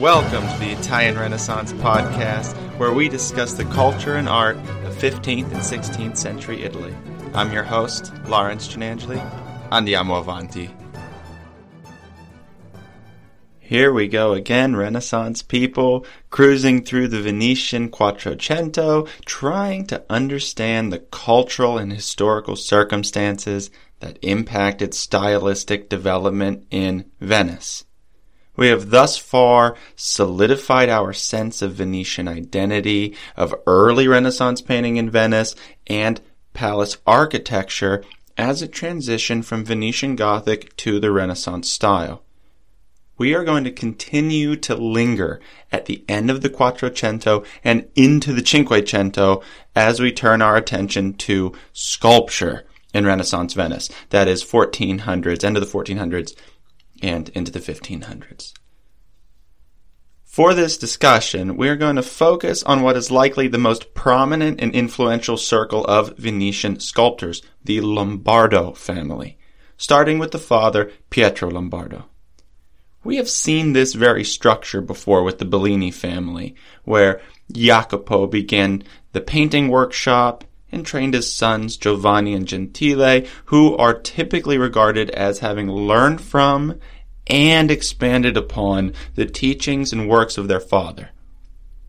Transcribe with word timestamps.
Welcome 0.00 0.48
to 0.48 0.58
the 0.58 0.72
Italian 0.72 1.18
Renaissance 1.18 1.74
podcast, 1.74 2.56
where 2.78 2.90
we 2.90 3.10
discuss 3.10 3.52
the 3.52 3.66
culture 3.66 4.14
and 4.14 4.30
art 4.30 4.56
of 4.56 4.96
15th 4.96 5.52
and 5.52 5.60
16th 5.60 6.16
century 6.16 6.62
Italy. 6.62 6.96
I'm 7.34 7.52
your 7.52 7.64
host, 7.64 8.10
Lawrence 8.24 8.66
Gianangeli. 8.66 9.20
Andiamo 9.70 10.18
avanti. 10.18 10.70
Here 13.58 13.92
we 13.92 14.08
go 14.08 14.32
again, 14.32 14.74
Renaissance 14.74 15.42
people, 15.42 16.06
cruising 16.30 16.82
through 16.82 17.08
the 17.08 17.20
Venetian 17.20 17.90
Quattrocento, 17.90 19.06
trying 19.26 19.84
to 19.88 20.02
understand 20.08 20.90
the 20.90 21.00
cultural 21.00 21.76
and 21.76 21.92
historical 21.92 22.56
circumstances 22.56 23.70
that 23.98 24.18
impacted 24.22 24.94
stylistic 24.94 25.90
development 25.90 26.66
in 26.70 27.04
Venice. 27.20 27.84
We 28.60 28.68
have 28.68 28.90
thus 28.90 29.16
far 29.16 29.74
solidified 29.96 30.90
our 30.90 31.14
sense 31.14 31.62
of 31.62 31.76
Venetian 31.76 32.28
identity, 32.28 33.16
of 33.34 33.54
early 33.66 34.06
Renaissance 34.06 34.60
painting 34.60 34.98
in 34.98 35.08
Venice, 35.08 35.54
and 35.86 36.20
palace 36.52 36.98
architecture 37.06 38.04
as 38.36 38.60
it 38.60 38.70
transitioned 38.70 39.46
from 39.46 39.64
Venetian 39.64 40.14
Gothic 40.14 40.76
to 40.76 41.00
the 41.00 41.10
Renaissance 41.10 41.70
style. 41.70 42.22
We 43.16 43.34
are 43.34 43.44
going 43.44 43.64
to 43.64 43.72
continue 43.72 44.56
to 44.56 44.74
linger 44.74 45.40
at 45.72 45.86
the 45.86 46.04
end 46.06 46.30
of 46.30 46.42
the 46.42 46.50
Quattrocento 46.50 47.46
and 47.64 47.88
into 47.94 48.34
the 48.34 48.42
Cinquecento 48.42 49.42
as 49.74 50.00
we 50.00 50.12
turn 50.12 50.42
our 50.42 50.58
attention 50.58 51.14
to 51.14 51.54
sculpture 51.72 52.66
in 52.92 53.06
Renaissance 53.06 53.54
Venice. 53.54 53.88
That 54.10 54.28
is 54.28 54.44
1400s, 54.44 55.44
end 55.44 55.56
of 55.56 55.62
the 55.62 55.78
1400s, 55.78 56.34
and 57.02 57.28
into 57.30 57.50
the 57.50 57.60
1500s. 57.60 58.52
For 60.24 60.54
this 60.54 60.78
discussion, 60.78 61.56
we 61.56 61.68
are 61.68 61.76
going 61.76 61.96
to 61.96 62.02
focus 62.02 62.62
on 62.62 62.82
what 62.82 62.96
is 62.96 63.10
likely 63.10 63.48
the 63.48 63.58
most 63.58 63.94
prominent 63.94 64.60
and 64.60 64.72
influential 64.72 65.36
circle 65.36 65.84
of 65.86 66.16
Venetian 66.16 66.78
sculptors, 66.78 67.42
the 67.64 67.80
Lombardo 67.80 68.72
family, 68.74 69.38
starting 69.76 70.20
with 70.20 70.30
the 70.30 70.38
father, 70.38 70.92
Pietro 71.10 71.50
Lombardo. 71.50 72.04
We 73.02 73.16
have 73.16 73.28
seen 73.28 73.72
this 73.72 73.94
very 73.94 74.22
structure 74.22 74.80
before 74.80 75.24
with 75.24 75.38
the 75.38 75.46
Bellini 75.46 75.90
family, 75.90 76.54
where 76.84 77.20
Jacopo 77.50 78.26
began 78.26 78.84
the 79.12 79.20
painting 79.20 79.68
workshop 79.68 80.44
and 80.72 80.84
trained 80.84 81.14
his 81.14 81.32
sons 81.32 81.76
Giovanni 81.76 82.34
and 82.34 82.46
Gentile, 82.46 83.24
who 83.46 83.76
are 83.76 83.94
typically 83.94 84.58
regarded 84.58 85.10
as 85.10 85.40
having 85.40 85.70
learned 85.70 86.20
from 86.20 86.78
and 87.26 87.70
expanded 87.70 88.36
upon 88.36 88.92
the 89.14 89.26
teachings 89.26 89.92
and 89.92 90.08
works 90.08 90.36
of 90.36 90.48
their 90.48 90.60
father. 90.60 91.10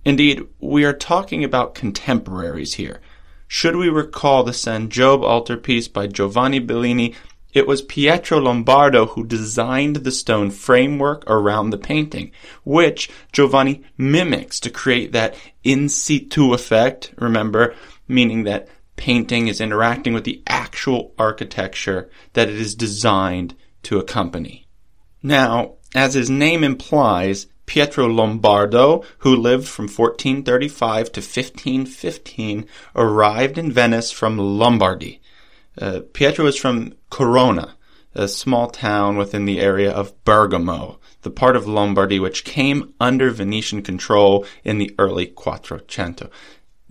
Indeed, 0.04 0.48
we 0.60 0.84
are 0.86 0.94
talking 0.94 1.44
about 1.44 1.76
contemporaries 1.76 2.76
here. 2.76 3.02
Should 3.48 3.76
we 3.76 3.90
recall 3.90 4.44
the 4.44 4.54
San 4.54 4.90
Giobbe 4.90 5.24
altarpiece 5.24 5.88
by 5.88 6.08
Giovanni 6.08 6.60
Bellini, 6.60 7.16
it 7.54 7.68
was 7.68 7.82
Pietro 7.82 8.40
Lombardo 8.40 9.08
who 9.08 9.26
designed 9.26 9.98
the 9.98 10.12
stone 10.12 10.52
framework 10.52 11.30
around 11.30 11.70
the 11.70 11.78
painting, 11.78 12.32
which 12.64 13.10
Giovanni 13.34 13.84
mimics 13.98 14.60
to 14.62 14.70
create 14.70 15.12
that 15.12 15.36
in 15.64 15.90
situ 15.90 16.54
effect, 16.54 17.14
remember, 17.18 17.76
meaning 18.12 18.44
that 18.44 18.68
painting 18.96 19.48
is 19.48 19.62
interacting 19.62 20.14
with 20.14 20.26
the 20.26 20.44
actual 20.48 21.14
architecture 21.18 22.10
that 22.34 22.50
it 22.50 22.56
is 22.56 22.76
designed 22.76 23.56
to 23.84 23.98
accompany. 23.98 24.68
Now, 25.24 25.76
as 25.96 26.14
his 26.14 26.30
name 26.30 26.64
implies, 26.64 27.48
Pietro 27.66 28.08
Lombardo, 28.08 29.04
who 29.20 29.36
lived 29.36 29.68
from 29.68 29.86
1435 29.86 31.12
to 31.14 31.22
1515, 31.22 32.66
arrived 32.96 33.58
in 33.58 33.72
Venice 33.72 34.12
from 34.12 34.38
Lombardy. 34.38 35.22
Uh, 35.80 36.02
Pietro 36.12 36.46
is 36.48 36.58
from 36.58 36.94
Carona, 37.10 37.76
a 38.14 38.28
small 38.28 38.70
town 38.70 39.16
within 39.16 39.46
the 39.46 39.62
area 39.62 39.90
of 39.90 40.22
Bergamo, 40.26 41.00
the 41.22 41.30
part 41.30 41.56
of 41.56 41.68
Lombardy 41.68 42.20
which 42.20 42.44
came 42.44 42.94
under 43.00 43.30
Venetian 43.30 43.82
control 43.82 44.46
in 44.64 44.78
the 44.78 44.94
early 45.00 45.28
Quattrocento. 45.28 46.30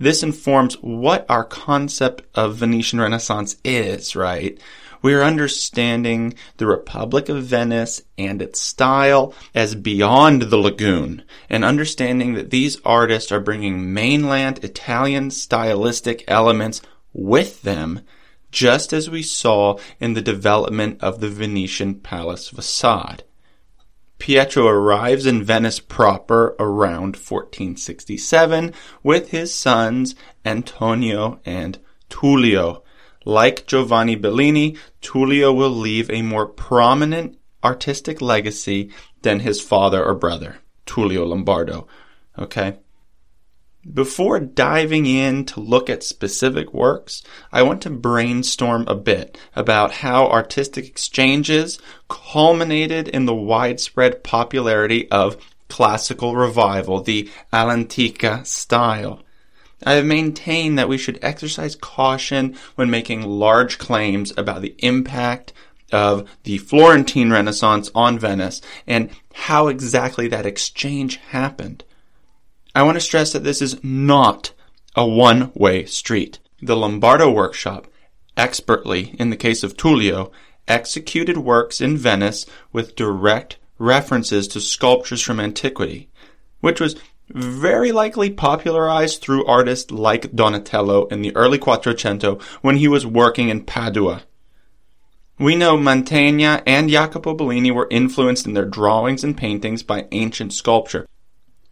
This 0.00 0.22
informs 0.22 0.76
what 0.80 1.26
our 1.28 1.44
concept 1.44 2.22
of 2.34 2.56
Venetian 2.56 3.02
Renaissance 3.02 3.56
is, 3.62 4.16
right? 4.16 4.58
We 5.02 5.12
are 5.12 5.22
understanding 5.22 6.32
the 6.56 6.66
Republic 6.66 7.28
of 7.28 7.44
Venice 7.44 8.00
and 8.16 8.40
its 8.40 8.62
style 8.62 9.34
as 9.54 9.74
beyond 9.74 10.42
the 10.44 10.56
lagoon, 10.56 11.22
and 11.50 11.66
understanding 11.66 12.32
that 12.32 12.48
these 12.48 12.80
artists 12.82 13.30
are 13.30 13.40
bringing 13.40 13.92
mainland 13.92 14.64
Italian 14.64 15.30
stylistic 15.30 16.24
elements 16.26 16.80
with 17.12 17.60
them, 17.60 18.00
just 18.50 18.94
as 18.94 19.10
we 19.10 19.22
saw 19.22 19.76
in 20.00 20.14
the 20.14 20.22
development 20.22 20.98
of 21.02 21.20
the 21.20 21.28
Venetian 21.28 21.94
palace 21.94 22.48
facade. 22.48 23.22
Pietro 24.20 24.68
arrives 24.68 25.24
in 25.24 25.42
Venice 25.42 25.80
proper 25.80 26.54
around 26.60 27.16
1467 27.16 28.72
with 29.02 29.30
his 29.30 29.52
sons 29.52 30.14
Antonio 30.44 31.40
and 31.44 31.78
Tullio, 32.10 32.82
like 33.24 33.66
Giovanni 33.66 34.16
Bellini, 34.16 34.76
Tullio 35.00 35.52
will 35.52 35.70
leave 35.70 36.10
a 36.10 36.22
more 36.22 36.46
prominent 36.46 37.38
artistic 37.64 38.20
legacy 38.20 38.90
than 39.22 39.40
his 39.40 39.60
father 39.60 40.04
or 40.04 40.14
brother, 40.14 40.58
Tullio 40.86 41.26
Lombardo. 41.26 41.88
Okay? 42.38 42.78
Before 43.94 44.38
diving 44.38 45.06
in 45.06 45.46
to 45.46 45.60
look 45.60 45.88
at 45.88 46.02
specific 46.02 46.74
works, 46.74 47.22
I 47.50 47.62
want 47.62 47.80
to 47.82 47.90
brainstorm 47.90 48.84
a 48.86 48.94
bit 48.94 49.38
about 49.56 49.92
how 49.92 50.26
artistic 50.26 50.86
exchanges 50.86 51.78
culminated 52.06 53.08
in 53.08 53.24
the 53.24 53.34
widespread 53.34 54.22
popularity 54.22 55.10
of 55.10 55.38
classical 55.70 56.36
revival, 56.36 57.00
the 57.00 57.30
all'antica 57.54 58.46
style. 58.46 59.22
I 59.82 59.94
have 59.94 60.04
maintained 60.04 60.78
that 60.78 60.90
we 60.90 60.98
should 60.98 61.18
exercise 61.22 61.74
caution 61.74 62.58
when 62.74 62.90
making 62.90 63.22
large 63.22 63.78
claims 63.78 64.30
about 64.36 64.60
the 64.60 64.74
impact 64.80 65.54
of 65.90 66.28
the 66.42 66.58
Florentine 66.58 67.30
Renaissance 67.30 67.90
on 67.94 68.18
Venice 68.18 68.60
and 68.86 69.08
how 69.32 69.68
exactly 69.68 70.28
that 70.28 70.44
exchange 70.44 71.16
happened. 71.16 71.82
I 72.74 72.82
want 72.82 72.96
to 72.96 73.00
stress 73.00 73.32
that 73.32 73.44
this 73.44 73.60
is 73.60 73.82
not 73.82 74.52
a 74.94 75.06
one 75.06 75.50
way 75.54 75.84
street. 75.86 76.38
The 76.62 76.76
Lombardo 76.76 77.30
workshop, 77.30 77.88
expertly, 78.36 79.16
in 79.18 79.30
the 79.30 79.36
case 79.36 79.62
of 79.62 79.76
Tullio, 79.76 80.30
executed 80.68 81.38
works 81.38 81.80
in 81.80 81.96
Venice 81.96 82.46
with 82.72 82.94
direct 82.94 83.56
references 83.78 84.46
to 84.48 84.60
sculptures 84.60 85.22
from 85.22 85.40
antiquity, 85.40 86.10
which 86.60 86.80
was 86.80 86.96
very 87.28 87.92
likely 87.92 88.30
popularized 88.30 89.20
through 89.20 89.46
artists 89.46 89.90
like 89.90 90.34
Donatello 90.34 91.06
in 91.06 91.22
the 91.22 91.34
early 91.34 91.58
Quattrocento 91.58 92.40
when 92.60 92.76
he 92.76 92.88
was 92.88 93.06
working 93.06 93.48
in 93.48 93.64
Padua. 93.64 94.22
We 95.38 95.56
know 95.56 95.76
Mantegna 95.76 96.62
and 96.66 96.90
Jacopo 96.90 97.34
Bellini 97.34 97.70
were 97.70 97.88
influenced 97.90 98.46
in 98.46 98.52
their 98.52 98.66
drawings 98.66 99.24
and 99.24 99.36
paintings 99.36 99.82
by 99.82 100.06
ancient 100.12 100.52
sculpture. 100.52 101.06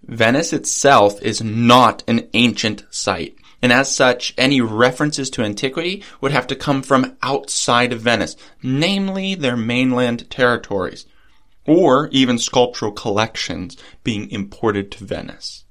Venice 0.06 0.52
itself 0.52 1.20
is 1.22 1.42
not 1.42 2.02
an 2.06 2.28
ancient 2.34 2.84
site, 2.90 3.36
and 3.60 3.72
as 3.72 3.94
such, 3.94 4.32
any 4.38 4.60
references 4.60 5.28
to 5.30 5.42
antiquity 5.42 6.02
would 6.20 6.32
have 6.32 6.46
to 6.46 6.56
come 6.56 6.82
from 6.82 7.16
outside 7.22 7.92
of 7.92 8.00
Venice, 8.00 8.36
namely 8.62 9.34
their 9.34 9.56
mainland 9.56 10.30
territories 10.30 11.06
or 11.68 12.08
even 12.12 12.38
sculptural 12.38 12.90
collections 12.90 13.76
being 14.02 14.30
imported 14.30 14.90
to 14.90 15.04
Venice. 15.04 15.64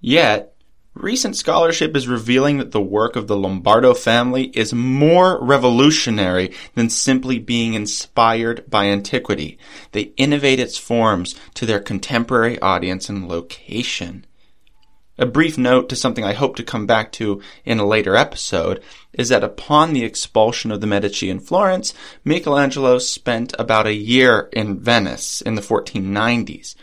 Yet, 0.00 0.55
recent 0.96 1.36
scholarship 1.36 1.94
is 1.94 2.08
revealing 2.08 2.56
that 2.56 2.72
the 2.72 2.80
work 2.80 3.16
of 3.16 3.26
the 3.26 3.36
Lombardo 3.36 3.92
family 3.92 4.44
is 4.54 4.72
more 4.72 5.42
revolutionary 5.44 6.52
than 6.74 6.88
simply 6.88 7.38
being 7.38 7.74
inspired 7.74 8.68
by 8.68 8.86
antiquity. 8.86 9.58
They 9.92 10.12
innovate 10.16 10.58
its 10.58 10.78
forms 10.78 11.34
to 11.54 11.66
their 11.66 11.80
contemporary 11.80 12.58
audience 12.60 13.08
and 13.08 13.28
location. 13.28 14.24
A 15.18 15.26
brief 15.26 15.56
note 15.56 15.88
to 15.90 15.96
something 15.96 16.24
I 16.24 16.34
hope 16.34 16.56
to 16.56 16.62
come 16.62 16.86
back 16.86 17.12
to 17.12 17.40
in 17.64 17.78
a 17.78 17.86
later 17.86 18.16
episode 18.16 18.82
is 19.12 19.28
that 19.30 19.44
upon 19.44 19.92
the 19.92 20.04
expulsion 20.04 20.70
of 20.70 20.80
the 20.80 20.86
Medici 20.86 21.30
in 21.30 21.40
Florence, 21.40 21.94
Michelangelo 22.24 22.98
spent 22.98 23.54
about 23.58 23.86
a 23.86 23.94
year 23.94 24.50
in 24.52 24.78
Venice 24.78 25.40
in 25.40 25.54
the 25.54 25.62
1490s. 25.62 26.74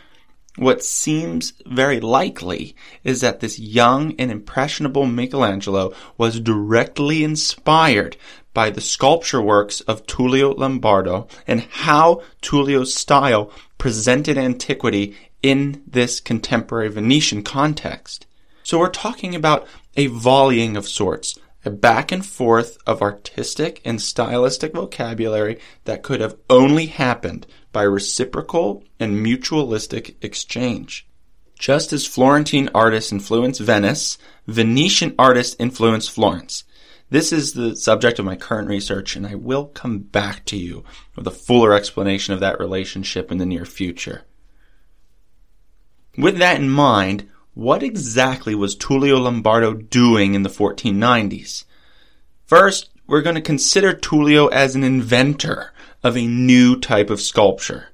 What 0.56 0.84
seems 0.84 1.52
very 1.66 1.98
likely 1.98 2.76
is 3.02 3.20
that 3.22 3.40
this 3.40 3.58
young 3.58 4.14
and 4.20 4.30
impressionable 4.30 5.04
Michelangelo 5.04 5.92
was 6.16 6.38
directly 6.38 7.24
inspired 7.24 8.16
by 8.52 8.70
the 8.70 8.80
sculpture 8.80 9.42
works 9.42 9.80
of 9.80 10.06
Tullio 10.06 10.56
Lombardo 10.56 11.26
and 11.48 11.62
how 11.62 12.22
Tullio's 12.40 12.94
style 12.94 13.50
presented 13.78 14.38
antiquity 14.38 15.16
in 15.42 15.82
this 15.88 16.20
contemporary 16.20 16.88
Venetian 16.88 17.42
context. 17.42 18.26
So 18.62 18.78
we're 18.78 18.90
talking 18.90 19.34
about 19.34 19.66
a 19.96 20.06
volleying 20.06 20.76
of 20.76 20.86
sorts, 20.86 21.36
a 21.64 21.70
back 21.70 22.12
and 22.12 22.24
forth 22.24 22.78
of 22.86 23.02
artistic 23.02 23.80
and 23.84 24.00
stylistic 24.00 24.72
vocabulary 24.72 25.58
that 25.84 26.02
could 26.02 26.20
have 26.20 26.36
only 26.50 26.86
happened 26.86 27.46
by 27.72 27.82
reciprocal 27.82 28.84
and 29.00 29.24
mutualistic 29.24 30.16
exchange. 30.22 31.06
Just 31.58 31.92
as 31.92 32.06
Florentine 32.06 32.68
artists 32.74 33.12
influenced 33.12 33.60
Venice, 33.60 34.18
Venetian 34.46 35.14
artists 35.18 35.56
influenced 35.58 36.10
Florence. 36.10 36.64
This 37.10 37.32
is 37.32 37.52
the 37.52 37.76
subject 37.76 38.18
of 38.18 38.24
my 38.24 38.36
current 38.36 38.68
research, 38.68 39.14
and 39.14 39.26
I 39.26 39.34
will 39.34 39.66
come 39.66 39.98
back 39.98 40.44
to 40.46 40.56
you 40.56 40.84
with 41.16 41.26
a 41.26 41.30
fuller 41.30 41.72
explanation 41.72 42.34
of 42.34 42.40
that 42.40 42.58
relationship 42.58 43.30
in 43.30 43.38
the 43.38 43.46
near 43.46 43.64
future. 43.64 44.24
With 46.16 46.38
that 46.38 46.60
in 46.60 46.70
mind, 46.70 47.28
what 47.54 47.82
exactly 47.82 48.54
was 48.54 48.76
Tullio 48.76 49.18
Lombardo 49.18 49.72
doing 49.72 50.34
in 50.34 50.42
the 50.42 50.50
1490s? 50.50 51.64
First, 52.44 52.90
we're 53.06 53.22
going 53.22 53.36
to 53.36 53.40
consider 53.40 53.92
Tullio 53.92 54.48
as 54.48 54.74
an 54.74 54.84
inventor 54.84 55.72
of 56.02 56.16
a 56.16 56.26
new 56.26 56.78
type 56.78 57.10
of 57.10 57.20
sculpture. 57.20 57.88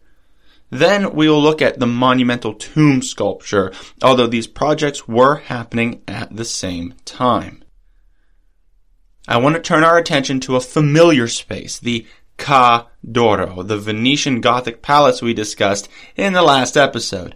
Then 0.70 1.14
we 1.14 1.28
will 1.28 1.42
look 1.42 1.60
at 1.60 1.78
the 1.78 1.86
monumental 1.86 2.54
tomb 2.54 3.02
sculpture, 3.02 3.72
although 4.02 4.28
these 4.28 4.46
projects 4.46 5.08
were 5.08 5.36
happening 5.36 6.02
at 6.06 6.34
the 6.34 6.44
same 6.44 6.94
time. 7.04 7.64
I 9.28 9.36
want 9.36 9.56
to 9.56 9.62
turn 9.62 9.84
our 9.84 9.98
attention 9.98 10.40
to 10.40 10.56
a 10.56 10.60
familiar 10.60 11.28
space, 11.28 11.78
the 11.78 12.06
Ca 12.36 12.88
d'Oro, 13.08 13.62
the 13.62 13.78
Venetian 13.78 14.40
Gothic 14.40 14.80
palace 14.80 15.20
we 15.20 15.34
discussed 15.34 15.88
in 16.16 16.32
the 16.32 16.42
last 16.42 16.76
episode. 16.76 17.34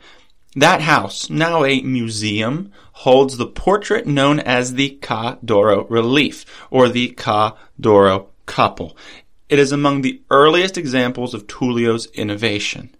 That 0.56 0.82
house, 0.82 1.28
now 1.28 1.64
a 1.64 1.82
museum, 1.82 2.70
holds 2.92 3.36
the 3.36 3.46
portrait 3.46 4.06
known 4.06 4.38
as 4.38 4.74
the 4.74 4.90
Ca 5.02 5.38
d'Oro 5.44 5.84
relief, 5.86 6.44
or 6.70 6.88
the 6.88 7.08
Ca 7.08 7.56
d'Oro 7.80 8.28
couple. 8.46 8.96
It 9.48 9.58
is 9.58 9.72
among 9.72 10.02
the 10.02 10.22
earliest 10.30 10.78
examples 10.78 11.34
of 11.34 11.46
Tullio's 11.46 12.06
innovation. 12.06 12.94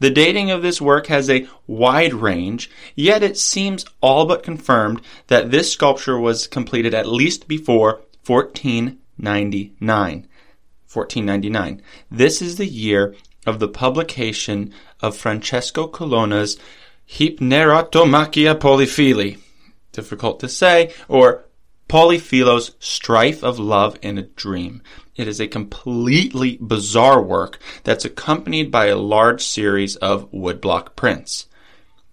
The 0.00 0.10
dating 0.10 0.50
of 0.50 0.62
this 0.62 0.80
work 0.80 1.06
has 1.06 1.30
a 1.30 1.46
wide 1.68 2.14
range, 2.14 2.68
yet 2.96 3.22
it 3.22 3.38
seems 3.38 3.84
all 4.00 4.26
but 4.26 4.42
confirmed 4.42 5.00
that 5.28 5.52
this 5.52 5.70
sculpture 5.70 6.18
was 6.18 6.48
completed 6.48 6.92
at 6.92 7.06
least 7.06 7.46
before 7.46 8.00
1499. 8.26 10.26
1499. 10.92 11.82
This 12.10 12.42
is 12.42 12.56
the 12.56 12.66
year 12.66 13.14
of 13.46 13.60
the 13.60 13.68
publication 13.68 14.72
of 15.02 15.16
Francesco 15.16 15.86
Colonna's 15.86 16.56
Hypnerotomachia 17.08 18.54
Polyphili, 18.58 19.38
difficult 19.92 20.40
to 20.40 20.48
say, 20.48 20.94
or 21.08 21.44
Polyphilo's 21.88 22.70
Strife 22.78 23.44
of 23.44 23.58
Love 23.58 23.98
in 24.00 24.16
a 24.16 24.22
Dream. 24.22 24.82
It 25.14 25.28
is 25.28 25.40
a 25.40 25.46
completely 25.46 26.56
bizarre 26.58 27.20
work 27.20 27.58
that's 27.84 28.06
accompanied 28.06 28.70
by 28.70 28.86
a 28.86 28.96
large 28.96 29.42
series 29.44 29.96
of 29.96 30.30
woodblock 30.32 30.96
prints. 30.96 31.48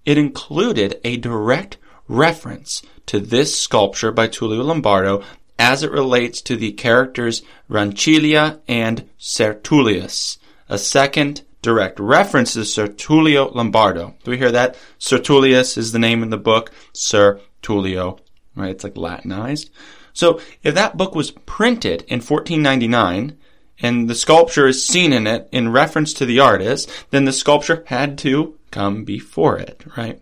It 0.05 0.17
included 0.17 0.99
a 1.05 1.15
direct 1.17 1.77
reference 2.09 2.81
to 3.05 3.19
this 3.19 3.57
sculpture 3.57 4.11
by 4.11 4.27
Tullio 4.27 4.63
Lombardo 4.63 5.23
as 5.57 5.83
it 5.83 5.91
relates 5.91 6.41
to 6.41 6.55
the 6.55 6.71
characters 6.71 7.41
Ranciglia 7.69 8.59
and 8.67 9.07
Sertullius. 9.17 10.37
A 10.67 10.77
second 10.77 11.43
direct 11.61 11.99
reference 11.99 12.55
is 12.55 12.73
Sertulio 12.73 13.53
Lombardo. 13.53 14.15
Do 14.23 14.31
we 14.31 14.37
hear 14.37 14.51
that? 14.51 14.77
Sertullius 14.99 15.77
is 15.77 15.91
the 15.91 15.99
name 15.99 16.23
in 16.23 16.29
the 16.29 16.37
book. 16.37 16.71
Sir 16.93 17.39
Tullio, 17.61 18.19
right? 18.55 18.71
It's 18.71 18.83
like 18.83 18.97
Latinized. 18.97 19.69
So 20.13 20.39
if 20.63 20.75
that 20.75 20.97
book 20.97 21.15
was 21.15 21.31
printed 21.31 22.01
in 22.03 22.19
1499 22.19 23.37
and 23.81 24.09
the 24.09 24.15
sculpture 24.15 24.67
is 24.67 24.85
seen 24.85 25.13
in 25.13 25.27
it 25.27 25.47
in 25.51 25.71
reference 25.71 26.13
to 26.15 26.25
the 26.25 26.39
artist, 26.39 26.89
then 27.11 27.25
the 27.25 27.33
sculpture 27.33 27.83
had 27.87 28.17
to 28.19 28.57
come 28.71 29.03
before 29.03 29.57
it, 29.57 29.83
right? 29.97 30.21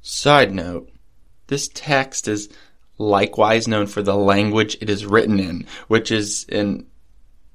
Side 0.00 0.52
note, 0.52 0.90
this 1.46 1.68
text 1.72 2.28
is 2.28 2.48
likewise 2.98 3.66
known 3.66 3.86
for 3.86 4.02
the 4.02 4.16
language 4.16 4.76
it 4.80 4.88
is 4.88 5.06
written 5.06 5.40
in, 5.40 5.66
which 5.88 6.10
is 6.10 6.46
an 6.50 6.86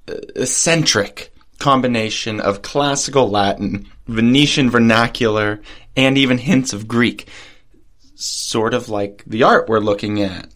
uh, 0.09 0.15
eccentric 0.35 1.33
combination 1.59 2.39
of 2.39 2.61
classical 2.61 3.29
Latin, 3.29 3.87
Venetian 4.07 4.69
vernacular, 4.69 5.61
and 5.95 6.17
even 6.17 6.37
hints 6.37 6.73
of 6.73 6.87
Greek. 6.87 7.27
Sort 8.15 8.73
of 8.73 8.89
like 8.89 9.23
the 9.27 9.43
art 9.43 9.67
we're 9.67 9.79
looking 9.79 10.21
at. 10.21 10.53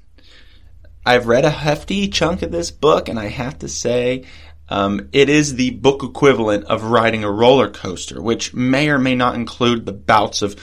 I've 1.05 1.27
read 1.27 1.45
a 1.45 1.49
hefty 1.49 2.07
chunk 2.07 2.41
of 2.41 2.51
this 2.51 2.69
book, 2.71 3.09
and 3.09 3.19
I 3.19 3.27
have 3.27 3.59
to 3.59 3.67
say, 3.67 4.25
um, 4.69 5.09
it 5.11 5.29
is 5.29 5.55
the 5.55 5.71
book 5.71 6.03
equivalent 6.03 6.65
of 6.65 6.85
riding 6.85 7.23
a 7.23 7.31
roller 7.31 7.69
coaster, 7.69 8.21
which 8.21 8.53
may 8.53 8.89
or 8.89 8.99
may 8.99 9.15
not 9.15 9.35
include 9.35 9.85
the 9.85 9.91
bouts 9.91 10.41
of 10.41 10.55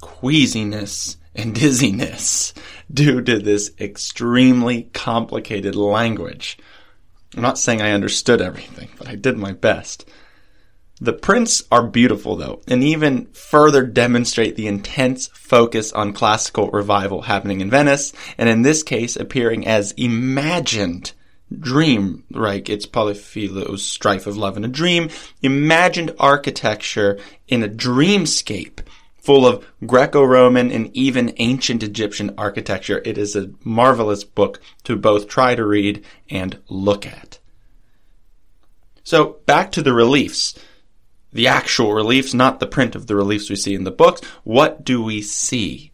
queasiness 0.00 1.16
and 1.34 1.54
dizziness 1.60 2.52
due 2.92 3.22
to 3.22 3.38
this 3.38 3.70
extremely 3.80 4.84
complicated 4.92 5.74
language. 5.76 6.58
I'm 7.36 7.42
not 7.42 7.58
saying 7.58 7.82
I 7.82 7.92
understood 7.92 8.40
everything, 8.40 8.88
but 8.98 9.08
I 9.08 9.16
did 9.16 9.36
my 9.36 9.52
best. 9.52 10.08
The 11.00 11.12
prints 11.12 11.64
are 11.72 11.86
beautiful 11.86 12.36
though, 12.36 12.62
and 12.68 12.82
even 12.84 13.26
further 13.32 13.84
demonstrate 13.84 14.54
the 14.54 14.68
intense 14.68 15.26
focus 15.28 15.92
on 15.92 16.12
classical 16.12 16.70
revival 16.70 17.22
happening 17.22 17.60
in 17.60 17.70
Venice, 17.70 18.12
and 18.38 18.48
in 18.48 18.62
this 18.62 18.82
case 18.82 19.16
appearing 19.16 19.66
as 19.66 19.92
imagined 19.92 21.12
dream, 21.58 22.24
like 22.30 22.70
it's 22.70 22.86
Polyphilo's 22.86 23.84
strife 23.84 24.26
of 24.26 24.36
love 24.36 24.56
in 24.56 24.64
a 24.64 24.68
dream, 24.68 25.10
imagined 25.42 26.14
architecture 26.18 27.18
in 27.48 27.62
a 27.62 27.68
dreamscape 27.68 28.80
full 29.24 29.46
of 29.46 29.66
Greco-Roman 29.86 30.70
and 30.70 30.94
even 30.94 31.34
ancient 31.38 31.82
Egyptian 31.82 32.34
architecture. 32.36 33.00
It 33.06 33.16
is 33.16 33.34
a 33.34 33.50
marvelous 33.64 34.22
book 34.22 34.60
to 34.84 34.96
both 34.96 35.28
try 35.28 35.54
to 35.54 35.64
read 35.64 36.04
and 36.28 36.58
look 36.68 37.06
at. 37.06 37.38
So 39.02 39.38
back 39.46 39.72
to 39.72 39.82
the 39.82 39.94
reliefs. 39.94 40.58
The 41.32 41.48
actual 41.48 41.94
reliefs, 41.94 42.34
not 42.34 42.60
the 42.60 42.66
print 42.66 42.94
of 42.94 43.06
the 43.06 43.16
reliefs 43.16 43.48
we 43.48 43.56
see 43.56 43.74
in 43.74 43.84
the 43.84 43.90
books. 43.90 44.20
What 44.44 44.84
do 44.84 45.02
we 45.02 45.22
see? 45.22 45.90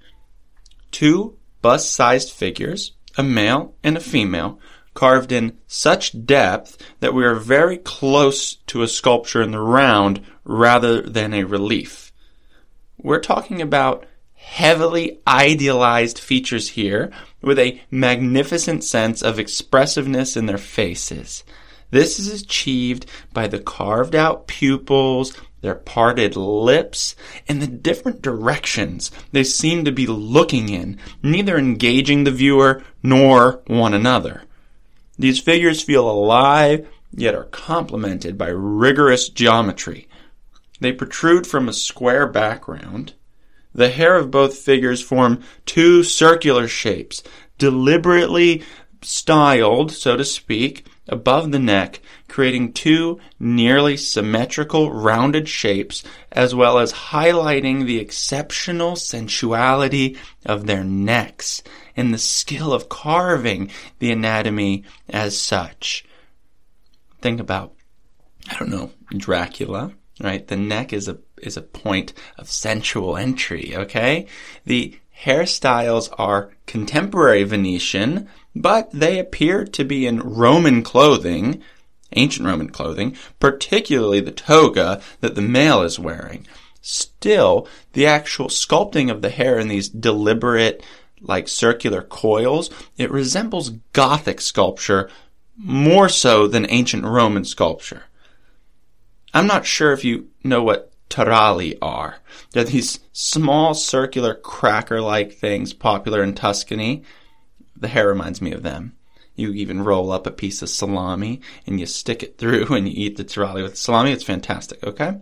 Two 0.91 1.39
bust-sized 1.63 2.33
figures, 2.33 2.93
a 3.17 3.23
male 3.23 3.75
and 3.85 3.97
a 3.97 4.01
female, 4.01 4.59
carved 4.93 5.31
in 5.31 5.57
such 5.69 6.27
depth 6.27 6.77
that 6.99 7.15
we 7.15 7.25
are 7.25 7.37
very 7.37 7.79
close 7.79 8.57
to 8.67 8.83
a 8.83 8.89
sculpture 8.89 9.41
in 9.41 9.53
the 9.53 9.61
round 9.61 10.21
rather 10.45 11.01
than 11.03 11.33
a 11.33 11.45
relief. 11.45 12.10
We're 13.03 13.21
talking 13.21 13.63
about 13.63 14.05
heavily 14.35 15.21
idealized 15.27 16.19
features 16.19 16.71
here 16.71 17.11
with 17.41 17.59
a 17.59 17.81
magnificent 17.91 18.85
sense 18.85 19.23
of 19.23 19.39
expressiveness 19.39 20.37
in 20.37 20.47
their 20.47 20.59
faces. 20.59 21.45
This 21.91 22.19
is 22.19 22.43
achieved 22.43 23.07
by 23.33 23.49
the 23.49 23.59
carved 23.59 24.15
out 24.15 24.47
pupils, 24.47 25.35
their 25.61 25.75
parted 25.75 26.37
lips, 26.37 27.17
and 27.49 27.61
the 27.61 27.67
different 27.67 28.23
directions 28.23 29.11
they 29.33 29.45
seem 29.45 29.85
to 29.85 29.93
be 29.93 30.07
looking 30.07 30.69
in, 30.69 30.99
neither 31.23 31.57
engaging 31.57 32.25
the 32.25 32.31
viewer 32.31 32.83
nor 33.03 33.63
one 33.67 33.95
another. 33.95 34.43
These 35.19 35.41
figures 35.41 35.83
feel 35.83 36.09
alive, 36.09 36.87
yet 37.15 37.35
are 37.35 37.45
complemented 37.45 38.39
by 38.39 38.49
rigorous 38.49 39.29
geometry. 39.29 40.07
They 40.81 40.93
protrude 40.93 41.47
from 41.47 41.69
a 41.69 41.75
square 41.75 42.27
background. 42.27 43.13
The 43.75 43.91
hair 43.91 44.17
of 44.17 44.31
both 44.31 44.59
figures 44.59 45.03
form 45.03 45.43
two 45.65 46.03
circular 46.03 46.67
shapes, 46.67 47.23
deliberately 47.59 48.65
styled, 49.03 49.93
so 49.93 50.17
to 50.17 50.25
speak, 50.25 50.87
above 51.07 51.53
the 51.53 51.59
neck, 51.59 52.01
creating 52.29 52.73
two 52.73 53.21
nearly 53.39 53.97
symmetrical 53.97 54.93
rounded 54.93 55.49
shapes, 55.49 56.03
as 56.33 56.55
well 56.55 56.79
as 56.79 56.93
highlighting 56.93 57.85
the 57.85 57.99
exceptional 57.99 58.97
sensuality 58.97 60.17
of 60.45 60.67
their 60.67 60.85
necks 60.85 61.63
and 61.97 62.13
the 62.13 62.19
skill 62.19 62.73
of 62.73 62.89
carving 62.89 63.71
the 63.99 64.11
anatomy 64.11 64.85
as 65.09 65.41
such. 65.41 66.05
Think 67.21 67.41
about, 67.41 67.75
I 68.49 68.57
don't 68.59 68.71
know, 68.71 68.93
Dracula 69.11 69.93
right? 70.21 70.47
The 70.47 70.57
neck 70.57 70.93
is 70.93 71.09
a 71.09 71.19
is 71.43 71.57
a 71.57 71.63
point 71.63 72.13
of 72.39 72.51
sensual 72.51 73.17
entry, 73.17 73.75
okay? 73.75 74.27
The 74.65 74.99
hairstyles 75.25 76.13
are 76.19 76.51
contemporary 76.67 77.45
Venetian, 77.45 78.29
but 78.55 78.91
they 78.93 79.19
appear 79.19 79.65
to 79.65 79.85
be 79.85 80.07
in 80.07 80.21
Roman 80.21 80.83
clothing, 80.83 81.63
ancient 82.13 82.47
Roman 82.47 82.71
clothing, 82.71 83.17
particularly 83.39 84.21
the 84.21 84.33
toga 84.33 85.01
that 85.21 85.35
the 85.35 85.43
male 85.43 85.83
is 85.83 85.99
wearing. 85.99 86.47
Still, 86.81 87.69
the 87.93 88.07
actual 88.07 88.49
sculpting 88.49 89.11
of 89.11 89.21
the 89.21 89.31
hair 89.31 89.59
in 89.59 89.69
these 89.69 89.89
deliberate, 89.89 90.83
like 91.21 91.49
circular 91.49 92.03
coils, 92.03 92.71
it 92.97 93.11
resembles 93.11 93.71
Gothic 93.93 94.41
sculpture 94.41 95.11
more 95.57 96.09
so 96.09 96.47
than 96.47 96.67
ancient 96.71 97.05
Roman 97.05 97.45
sculpture. 97.45 98.05
I'm 99.33 99.47
not 99.47 99.67
sure 99.67 99.93
if 99.93 100.05
you 100.05 100.29
know 100.43 100.63
what 100.63 100.93
taralli 101.09 101.77
are. 101.83 102.17
They're 102.53 102.65
these 102.65 103.01
small 103.13 103.75
circular 103.75 104.35
cracker 104.35 105.01
like 105.01 105.33
things 105.33 105.73
popular 105.73 106.23
in 106.23 106.35
Tuscany. 106.35 107.03
The 107.77 107.89
hair 107.89 108.09
reminds 108.09 108.41
me 108.41 108.53
of 108.53 108.63
them. 108.63 108.97
You 109.35 109.53
even 109.53 109.85
roll 109.85 110.13
up 110.13 110.27
a 110.27 110.31
piece 110.31 110.63
of 110.63 110.69
salami 110.69 111.41
and 111.67 111.79
you 111.79 111.87
stick 111.87 112.23
it 112.23 112.39
through 112.39 112.67
and 112.75 112.89
you 112.89 112.95
eat 112.97 113.17
the 113.17 113.25
taralli 113.25 113.63
with 113.63 113.79
salami. 113.79 114.13
It's 114.13 114.25
fantastic, 114.25 114.83
okay? 114.85 115.21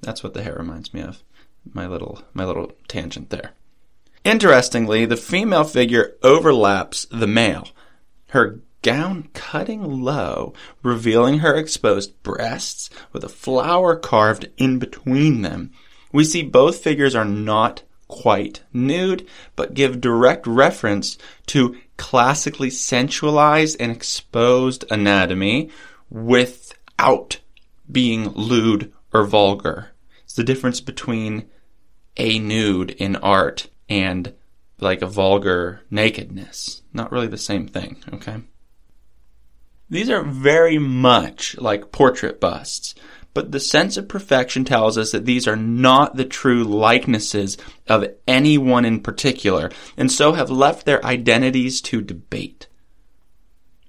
That's 0.00 0.22
what 0.22 0.34
the 0.34 0.42
hair 0.42 0.56
reminds 0.56 0.92
me 0.92 1.02
of. 1.02 1.22
My 1.72 1.86
little 1.86 2.22
my 2.32 2.44
little 2.44 2.72
tangent 2.86 3.30
there. 3.30 3.52
Interestingly, 4.24 5.04
the 5.04 5.16
female 5.16 5.64
figure 5.64 6.16
overlaps 6.22 7.06
the 7.10 7.26
male. 7.26 7.68
Her 8.28 8.60
gown 8.86 9.28
cutting 9.34 9.82
low, 9.82 10.54
revealing 10.80 11.40
her 11.40 11.56
exposed 11.56 12.22
breasts 12.22 12.88
with 13.12 13.24
a 13.24 13.28
flower 13.28 13.96
carved 13.96 14.48
in 14.58 14.78
between 14.78 15.42
them. 15.42 15.72
We 16.12 16.22
see 16.22 16.42
both 16.44 16.84
figures 16.84 17.16
are 17.16 17.24
not 17.24 17.82
quite 18.06 18.62
nude, 18.72 19.26
but 19.56 19.74
give 19.74 20.00
direct 20.00 20.46
reference 20.46 21.18
to 21.46 21.76
classically 21.96 22.70
sensualized 22.70 23.76
and 23.80 23.90
exposed 23.90 24.84
anatomy 24.88 25.68
without 26.08 27.40
being 27.90 28.28
lewd 28.34 28.92
or 29.12 29.24
vulgar. 29.24 29.90
It's 30.22 30.34
the 30.34 30.44
difference 30.44 30.80
between 30.80 31.50
a 32.16 32.38
nude 32.38 32.92
in 32.92 33.16
art 33.16 33.68
and 33.88 34.32
like 34.78 35.02
a 35.02 35.08
vulgar 35.08 35.80
nakedness. 35.90 36.82
Not 36.92 37.10
really 37.10 37.26
the 37.26 37.36
same 37.36 37.66
thing, 37.66 37.96
okay? 38.12 38.42
These 39.88 40.10
are 40.10 40.22
very 40.22 40.78
much 40.78 41.56
like 41.58 41.92
portrait 41.92 42.40
busts, 42.40 42.94
but 43.34 43.52
the 43.52 43.60
sense 43.60 43.96
of 43.96 44.08
perfection 44.08 44.64
tells 44.64 44.98
us 44.98 45.12
that 45.12 45.26
these 45.26 45.46
are 45.46 45.56
not 45.56 46.16
the 46.16 46.24
true 46.24 46.64
likenesses 46.64 47.56
of 47.86 48.08
anyone 48.26 48.84
in 48.84 49.00
particular, 49.00 49.70
and 49.96 50.10
so 50.10 50.32
have 50.32 50.50
left 50.50 50.86
their 50.86 51.04
identities 51.04 51.80
to 51.82 52.00
debate. 52.00 52.66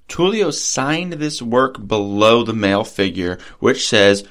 Tullio 0.07 0.53
signed 0.53 1.13
this 1.13 1.41
work 1.41 1.87
below 1.87 2.43
the 2.43 2.53
male 2.53 2.83
figure, 2.83 3.39
which 3.59 3.87
says 3.87 4.23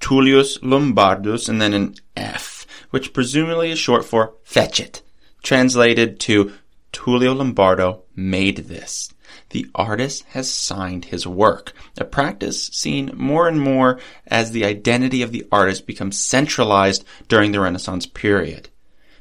Tullius 0.00 0.58
Lombardus 0.58 1.48
and 1.48 1.62
then 1.62 1.72
an 1.72 1.94
F, 2.16 2.66
which 2.90 3.12
presumably 3.12 3.70
is 3.70 3.78
short 3.78 4.04
for 4.04 4.34
fecit, 4.42 5.02
translated 5.42 6.18
to 6.20 6.52
Tullio 6.92 7.34
Lombardo 7.36 8.02
made 8.16 8.56
this 8.56 9.13
the 9.54 9.66
artist 9.76 10.24
has 10.30 10.52
signed 10.52 11.04
his 11.06 11.28
work, 11.28 11.72
a 11.96 12.04
practice 12.04 12.66
seen 12.66 13.12
more 13.14 13.46
and 13.46 13.60
more 13.60 14.00
as 14.26 14.50
the 14.50 14.64
identity 14.64 15.22
of 15.22 15.30
the 15.30 15.46
artist 15.52 15.86
becomes 15.86 16.18
centralized 16.18 17.04
during 17.28 17.52
the 17.52 17.60
Renaissance 17.60 18.04
period. 18.04 18.68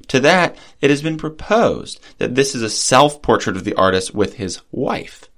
To 0.08 0.20
that, 0.22 0.58
it 0.82 0.90
has 0.90 1.04
been 1.04 1.18
proposed 1.18 2.00
that 2.18 2.34
this 2.34 2.56
is 2.56 2.64
a 2.64 2.70
self-portrait 2.70 3.56
of 3.56 3.64
the 3.64 3.76
artist 3.76 4.16
with 4.16 4.34
his 4.34 4.60
wife. 4.72 5.30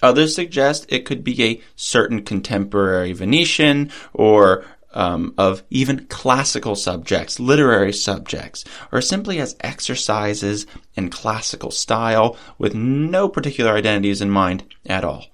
Others 0.00 0.36
suggest 0.36 0.86
it 0.88 1.04
could 1.04 1.24
be 1.24 1.42
a 1.42 1.60
certain 1.74 2.22
contemporary 2.22 3.12
Venetian 3.12 3.90
or 4.12 4.64
um, 4.92 5.34
of 5.38 5.62
even 5.70 6.06
classical 6.06 6.74
subjects, 6.74 7.38
literary 7.38 7.92
subjects, 7.92 8.64
or 8.92 9.00
simply 9.00 9.38
as 9.38 9.56
exercises 9.60 10.66
in 10.94 11.10
classical 11.10 11.70
style 11.70 12.36
with 12.58 12.74
no 12.74 13.28
particular 13.28 13.72
identities 13.72 14.20
in 14.20 14.30
mind 14.30 14.64
at 14.86 15.04
all. 15.04 15.26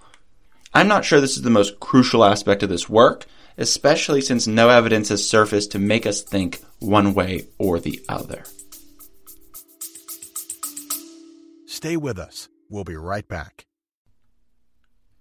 I'm 0.74 0.88
not 0.88 1.04
sure 1.04 1.20
this 1.20 1.36
is 1.36 1.42
the 1.42 1.50
most 1.50 1.80
crucial 1.80 2.24
aspect 2.24 2.62
of 2.62 2.68
this 2.68 2.88
work, 2.88 3.24
especially 3.56 4.20
since 4.20 4.46
no 4.46 4.68
evidence 4.68 5.08
has 5.08 5.28
surfaced 5.28 5.72
to 5.72 5.78
make 5.78 6.06
us 6.06 6.22
think 6.22 6.60
one 6.80 7.14
way 7.14 7.46
or 7.58 7.80
the 7.80 8.04
other. 8.08 8.44
Stay 11.66 11.96
with 11.96 12.18
us. 12.18 12.48
We'll 12.68 12.84
be 12.84 12.96
right 12.96 13.26
back. 13.26 13.66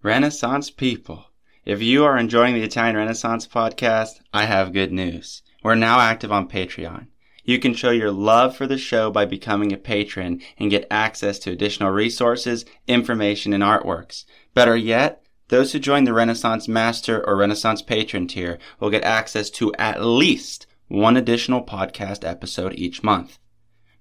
Renaissance 0.01 0.69
people. 0.69 1.25
If 1.65 1.81
you 1.81 2.05
are 2.05 2.15
enjoying 2.15 2.53
the 2.53 2.61
Italian 2.61 2.95
Renaissance 2.95 3.47
podcast, 3.47 4.21
I 4.31 4.45
have 4.45 4.71
good 4.71 4.91
news. 4.91 5.41
We're 5.63 5.73
now 5.73 5.99
active 5.99 6.31
on 6.31 6.47
Patreon. 6.47 7.07
You 7.43 7.57
can 7.57 7.73
show 7.73 7.89
your 7.89 8.11
love 8.11 8.55
for 8.55 8.67
the 8.67 8.77
show 8.77 9.09
by 9.09 9.25
becoming 9.25 9.73
a 9.73 9.77
patron 9.77 10.41
and 10.59 10.69
get 10.69 10.85
access 10.91 11.39
to 11.39 11.51
additional 11.51 11.89
resources, 11.89 12.65
information, 12.87 13.51
and 13.51 13.63
artworks. 13.63 14.25
Better 14.53 14.77
yet, 14.77 15.25
those 15.47 15.71
who 15.71 15.79
join 15.79 16.03
the 16.03 16.13
Renaissance 16.13 16.67
Master 16.67 17.27
or 17.27 17.35
Renaissance 17.35 17.81
Patron 17.81 18.27
tier 18.27 18.59
will 18.79 18.91
get 18.91 19.03
access 19.03 19.49
to 19.49 19.73
at 19.79 20.05
least 20.05 20.67
one 20.87 21.17
additional 21.17 21.63
podcast 21.63 22.23
episode 22.23 22.75
each 22.75 23.01
month. 23.01 23.39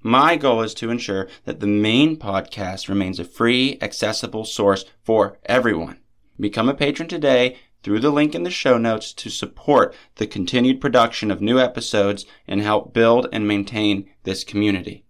My 0.03 0.37
goal 0.37 0.61
is 0.61 0.75
to 0.75 0.91
ensure 0.91 1.29
that 1.47 1.61
the 1.61 1.67
main 1.67 2.19
podcast 2.19 2.91
remains 2.91 3.19
a 3.19 3.25
free, 3.25 3.79
accessible 3.81 4.45
source 4.45 4.85
for 5.03 5.39
everyone. 5.47 6.01
Become 6.39 6.69
a 6.69 6.75
patron 6.75 7.09
today 7.09 7.57
through 7.83 8.01
the 8.01 8.11
link 8.11 8.35
in 8.35 8.43
the 8.43 8.51
show 8.51 8.79
notes 8.79 9.13
to 9.13 9.31
support 9.31 9.95
the 10.17 10.27
continued 10.27 10.81
production 10.81 11.31
of 11.31 11.41
new 11.41 11.61
episodes 11.61 12.25
and 12.49 12.61
help 12.61 12.93
build 12.93 13.29
and 13.33 13.47
maintain 13.47 14.09
this 14.25 14.43
community. 14.43 15.05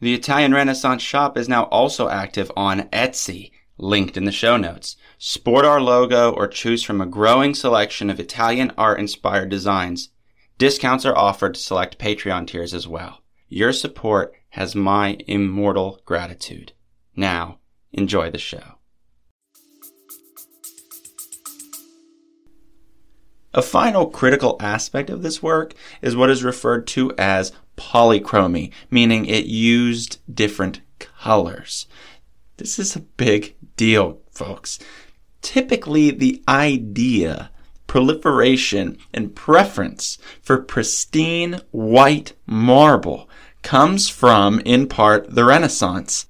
The 0.00 0.14
Italian 0.14 0.52
Renaissance 0.52 1.02
shop 1.02 1.38
is 1.38 1.48
now 1.48 1.64
also 1.64 2.08
active 2.08 2.52
on 2.56 2.82
Etsy, 2.90 3.52
linked 3.78 4.16
in 4.16 4.24
the 4.24 4.32
show 4.32 4.56
notes. 4.56 4.96
Sport 5.18 5.64
our 5.64 5.80
logo 5.80 6.30
or 6.30 6.46
choose 6.46 6.82
from 6.82 7.00
a 7.00 7.06
growing 7.06 7.54
selection 7.54 8.10
of 8.10 8.20
Italian 8.20 8.70
art 8.76 9.00
inspired 9.00 9.48
designs. 9.48 10.10
Discounts 10.58 11.06
are 11.06 11.16
offered 11.16 11.54
to 11.54 11.60
select 11.60 11.98
Patreon 11.98 12.46
tiers 12.46 12.74
as 12.74 12.86
well. 12.86 13.22
Your 13.48 13.72
support 13.72 14.34
has 14.50 14.74
my 14.74 15.16
immortal 15.26 16.00
gratitude. 16.04 16.72
Now, 17.16 17.58
enjoy 17.92 18.30
the 18.30 18.38
show. 18.38 18.73
A 23.54 23.62
final 23.62 24.06
critical 24.06 24.56
aspect 24.58 25.08
of 25.10 25.22
this 25.22 25.40
work 25.40 25.74
is 26.02 26.16
what 26.16 26.28
is 26.28 26.42
referred 26.42 26.88
to 26.88 27.12
as 27.16 27.52
polychromy, 27.76 28.72
meaning 28.90 29.26
it 29.26 29.46
used 29.46 30.18
different 30.32 30.80
colors. 30.98 31.86
This 32.56 32.80
is 32.80 32.96
a 32.96 33.00
big 33.00 33.54
deal, 33.76 34.18
folks. 34.32 34.80
Typically, 35.40 36.10
the 36.10 36.42
idea, 36.48 37.50
proliferation, 37.86 38.98
and 39.12 39.36
preference 39.36 40.18
for 40.42 40.58
pristine 40.58 41.60
white 41.70 42.32
marble 42.46 43.28
comes 43.62 44.08
from, 44.08 44.58
in 44.60 44.88
part, 44.88 45.32
the 45.32 45.44
Renaissance 45.44 46.26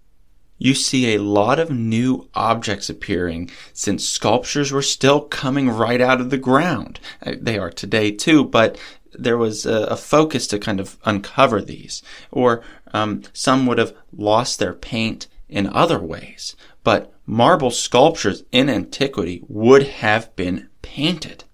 you 0.58 0.74
see 0.74 1.14
a 1.14 1.22
lot 1.22 1.58
of 1.58 1.70
new 1.70 2.28
objects 2.34 2.88
appearing 2.88 3.50
since 3.72 4.08
sculptures 4.08 4.72
were 4.72 4.82
still 4.82 5.20
coming 5.20 5.68
right 5.68 6.00
out 6.00 6.20
of 6.20 6.30
the 6.30 6.38
ground. 6.38 7.00
Uh, 7.24 7.34
they 7.40 7.58
are 7.58 7.70
today 7.70 8.10
too, 8.10 8.44
but 8.44 8.78
there 9.12 9.38
was 9.38 9.66
a, 9.66 9.84
a 9.84 9.96
focus 9.96 10.46
to 10.48 10.58
kind 10.58 10.80
of 10.80 10.96
uncover 11.04 11.60
these. 11.60 12.02
Or 12.30 12.62
um, 12.92 13.22
some 13.32 13.66
would 13.66 13.78
have 13.78 13.94
lost 14.16 14.58
their 14.58 14.72
paint 14.72 15.26
in 15.48 15.66
other 15.68 15.98
ways. 15.98 16.56
But 16.82 17.12
marble 17.26 17.70
sculptures 17.70 18.44
in 18.52 18.68
antiquity 18.68 19.42
would 19.48 19.84
have 19.84 20.34
been 20.36 20.68
painted. 20.82 21.44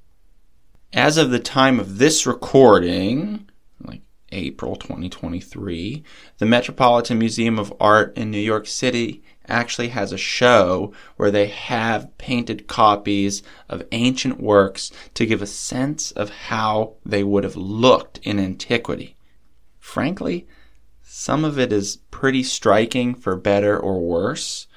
As 0.93 1.17
of 1.17 1.31
the 1.31 1.39
time 1.39 1.79
of 1.79 1.99
this 1.99 2.27
recording, 2.27 3.49
April 4.33 4.77
2023, 4.77 6.03
the 6.39 6.47
Metropolitan 6.47 7.19
Museum 7.19 7.59
of 7.59 7.73
Art 7.81 8.17
in 8.17 8.31
New 8.31 8.39
York 8.39 8.67
City 8.67 9.23
actually 9.47 9.89
has 9.89 10.13
a 10.13 10.19
show 10.19 10.93
where 11.17 11.31
they 11.31 11.49
have 11.49 12.17
painted 12.19 12.67
copies 12.67 13.43
of 13.69 13.83
ancient 13.93 14.41
works 14.41 14.91
to 15.15 15.27
give 15.27 15.43
a 15.43 15.47
sense 15.47 16.13
of 16.13 16.31
how 16.31 16.95
they 17.05 17.25
would 17.25 17.45
have 17.45 17.57
looked 17.57 18.19
in 18.23 18.39
antiquity. 18.39 19.17
Frankly, 19.79 20.47
some 21.03 21.45
of 21.45 21.59
it 21.59 21.73
is 21.73 21.99
pretty 22.11 22.43
striking 22.43 23.15
for 23.15 23.35
better 23.35 23.79
or 23.79 24.01
worse. 24.01 24.69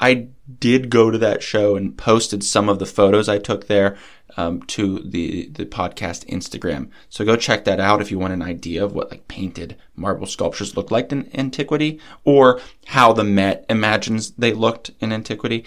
I 0.00 0.28
did 0.58 0.90
go 0.90 1.10
to 1.10 1.18
that 1.18 1.42
show 1.42 1.76
and 1.76 1.96
posted 1.96 2.42
some 2.42 2.68
of 2.68 2.78
the 2.78 2.86
photos 2.86 3.28
I 3.28 3.38
took 3.38 3.66
there 3.66 3.96
um, 4.36 4.62
to 4.62 4.98
the 4.98 5.48
the 5.48 5.66
podcast 5.66 6.26
Instagram. 6.28 6.90
So 7.08 7.24
go 7.24 7.36
check 7.36 7.64
that 7.64 7.80
out 7.80 8.00
if 8.00 8.10
you 8.10 8.18
want 8.18 8.32
an 8.32 8.42
idea 8.42 8.84
of 8.84 8.92
what 8.92 9.10
like 9.10 9.28
painted 9.28 9.76
marble 9.94 10.26
sculptures 10.26 10.76
look 10.76 10.90
like 10.90 11.12
in 11.12 11.30
antiquity, 11.34 12.00
or 12.24 12.60
how 12.86 13.12
the 13.12 13.24
Met 13.24 13.64
imagines 13.68 14.32
they 14.32 14.52
looked 14.52 14.90
in 15.00 15.12
antiquity. 15.12 15.64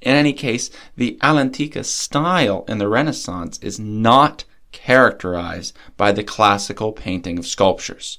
In 0.00 0.14
any 0.14 0.32
case, 0.32 0.70
the 0.96 1.18
all'antica 1.22 1.84
style 1.84 2.64
in 2.68 2.78
the 2.78 2.88
Renaissance 2.88 3.58
is 3.58 3.78
not 3.78 4.44
characterized 4.70 5.76
by 5.96 6.12
the 6.12 6.22
classical 6.22 6.92
painting 6.92 7.38
of 7.38 7.46
sculptures. 7.46 8.18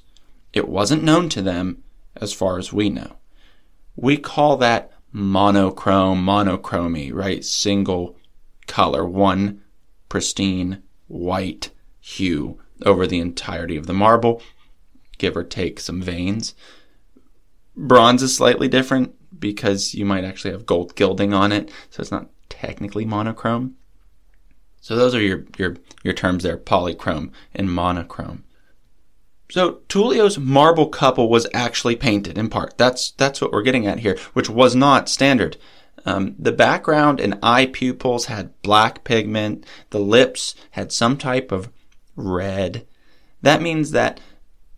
It 0.52 0.68
wasn't 0.68 1.04
known 1.04 1.28
to 1.30 1.42
them 1.42 1.82
as 2.16 2.32
far 2.32 2.58
as 2.58 2.72
we 2.72 2.90
know. 2.90 3.16
We 3.96 4.16
call 4.16 4.56
that 4.58 4.92
monochrome, 5.12 6.24
monochromy, 6.24 7.12
right? 7.12 7.44
Single 7.44 8.16
color, 8.66 9.04
one 9.04 9.62
pristine 10.08 10.82
white 11.08 11.70
hue 12.00 12.60
over 12.84 13.06
the 13.06 13.20
entirety 13.20 13.76
of 13.76 13.86
the 13.86 13.92
marble, 13.92 14.42
give 15.18 15.36
or 15.36 15.44
take 15.44 15.80
some 15.80 16.00
veins. 16.00 16.54
Bronze 17.76 18.22
is 18.22 18.36
slightly 18.36 18.68
different 18.68 19.14
because 19.38 19.94
you 19.94 20.04
might 20.04 20.24
actually 20.24 20.52
have 20.52 20.66
gold 20.66 20.94
gilding 20.94 21.32
on 21.32 21.52
it, 21.52 21.70
so 21.90 22.00
it's 22.00 22.10
not 22.10 22.30
technically 22.48 23.04
monochrome. 23.04 23.74
So 24.80 24.96
those 24.96 25.14
are 25.14 25.20
your, 25.20 25.44
your, 25.58 25.76
your 26.02 26.14
terms 26.14 26.42
there, 26.42 26.56
polychrome 26.56 27.30
and 27.54 27.70
monochrome. 27.70 28.44
So 29.50 29.80
Tullio's 29.88 30.38
marble 30.38 30.88
couple 30.88 31.28
was 31.28 31.46
actually 31.52 31.96
painted 31.96 32.38
in 32.38 32.48
part. 32.48 32.78
That's 32.78 33.10
that's 33.12 33.40
what 33.40 33.52
we're 33.52 33.62
getting 33.62 33.86
at 33.86 34.00
here, 34.00 34.16
which 34.32 34.48
was 34.48 34.76
not 34.76 35.08
standard. 35.08 35.56
Um, 36.06 36.34
the 36.38 36.52
background 36.52 37.20
and 37.20 37.38
eye 37.42 37.66
pupils 37.66 38.26
had 38.26 38.60
black 38.62 39.04
pigment. 39.04 39.66
The 39.90 39.98
lips 39.98 40.54
had 40.72 40.92
some 40.92 41.16
type 41.18 41.52
of 41.52 41.70
red. 42.16 42.86
That 43.42 43.60
means 43.60 43.90
that 43.90 44.20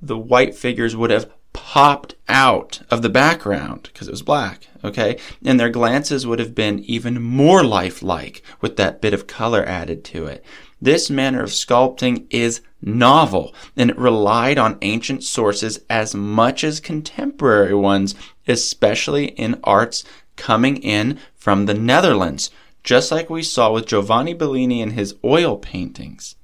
the 0.01 0.19
white 0.19 0.55
figures 0.55 0.97
would 0.97 1.11
have 1.11 1.31
popped 1.53 2.15
out 2.29 2.81
of 2.91 3.03
the 3.03 3.09
background 3.09 3.83
because 3.85 4.09
it 4.09 4.13
was 4.13 4.23
black, 4.23 4.67
okay? 4.83 5.19
And 5.45 5.61
their 5.61 5.69
glances 5.71 6.27
would 6.27 6.39
have 6.39 6.55
been 6.55 6.81
even 6.81 7.23
more 7.23 7.63
lifelike 7.63 8.43
with 8.61 8.77
that 8.77 9.01
bit 9.01 9.15
of 9.15 9.27
color 9.27 9.65
added 9.65 10.03
to 10.07 10.27
it. 10.27 10.45
This 10.83 11.09
manner 11.09 11.45
of 11.45 11.51
sculpting 11.51 12.27
is 12.29 12.61
novel 12.83 13.55
and 13.77 13.89
it 13.89 13.97
relied 13.97 14.59
on 14.59 14.79
ancient 14.83 15.23
sources 15.23 15.79
as 15.89 16.13
much 16.13 16.65
as 16.65 16.81
contemporary 16.81 17.73
ones, 17.73 18.17
especially 18.49 19.27
in 19.27 19.61
arts 19.63 20.03
coming 20.35 20.79
in 20.79 21.21
from 21.37 21.67
the 21.67 21.75
Netherlands, 21.75 22.51
just 22.83 23.13
like 23.13 23.31
we 23.31 23.45
saw 23.45 23.73
with 23.73 23.87
Giovanni 23.87 24.35
Bellini 24.35 24.83
and 24.83 24.95
his 24.95 25.15
oil 25.25 25.57
paintings. 25.57 26.35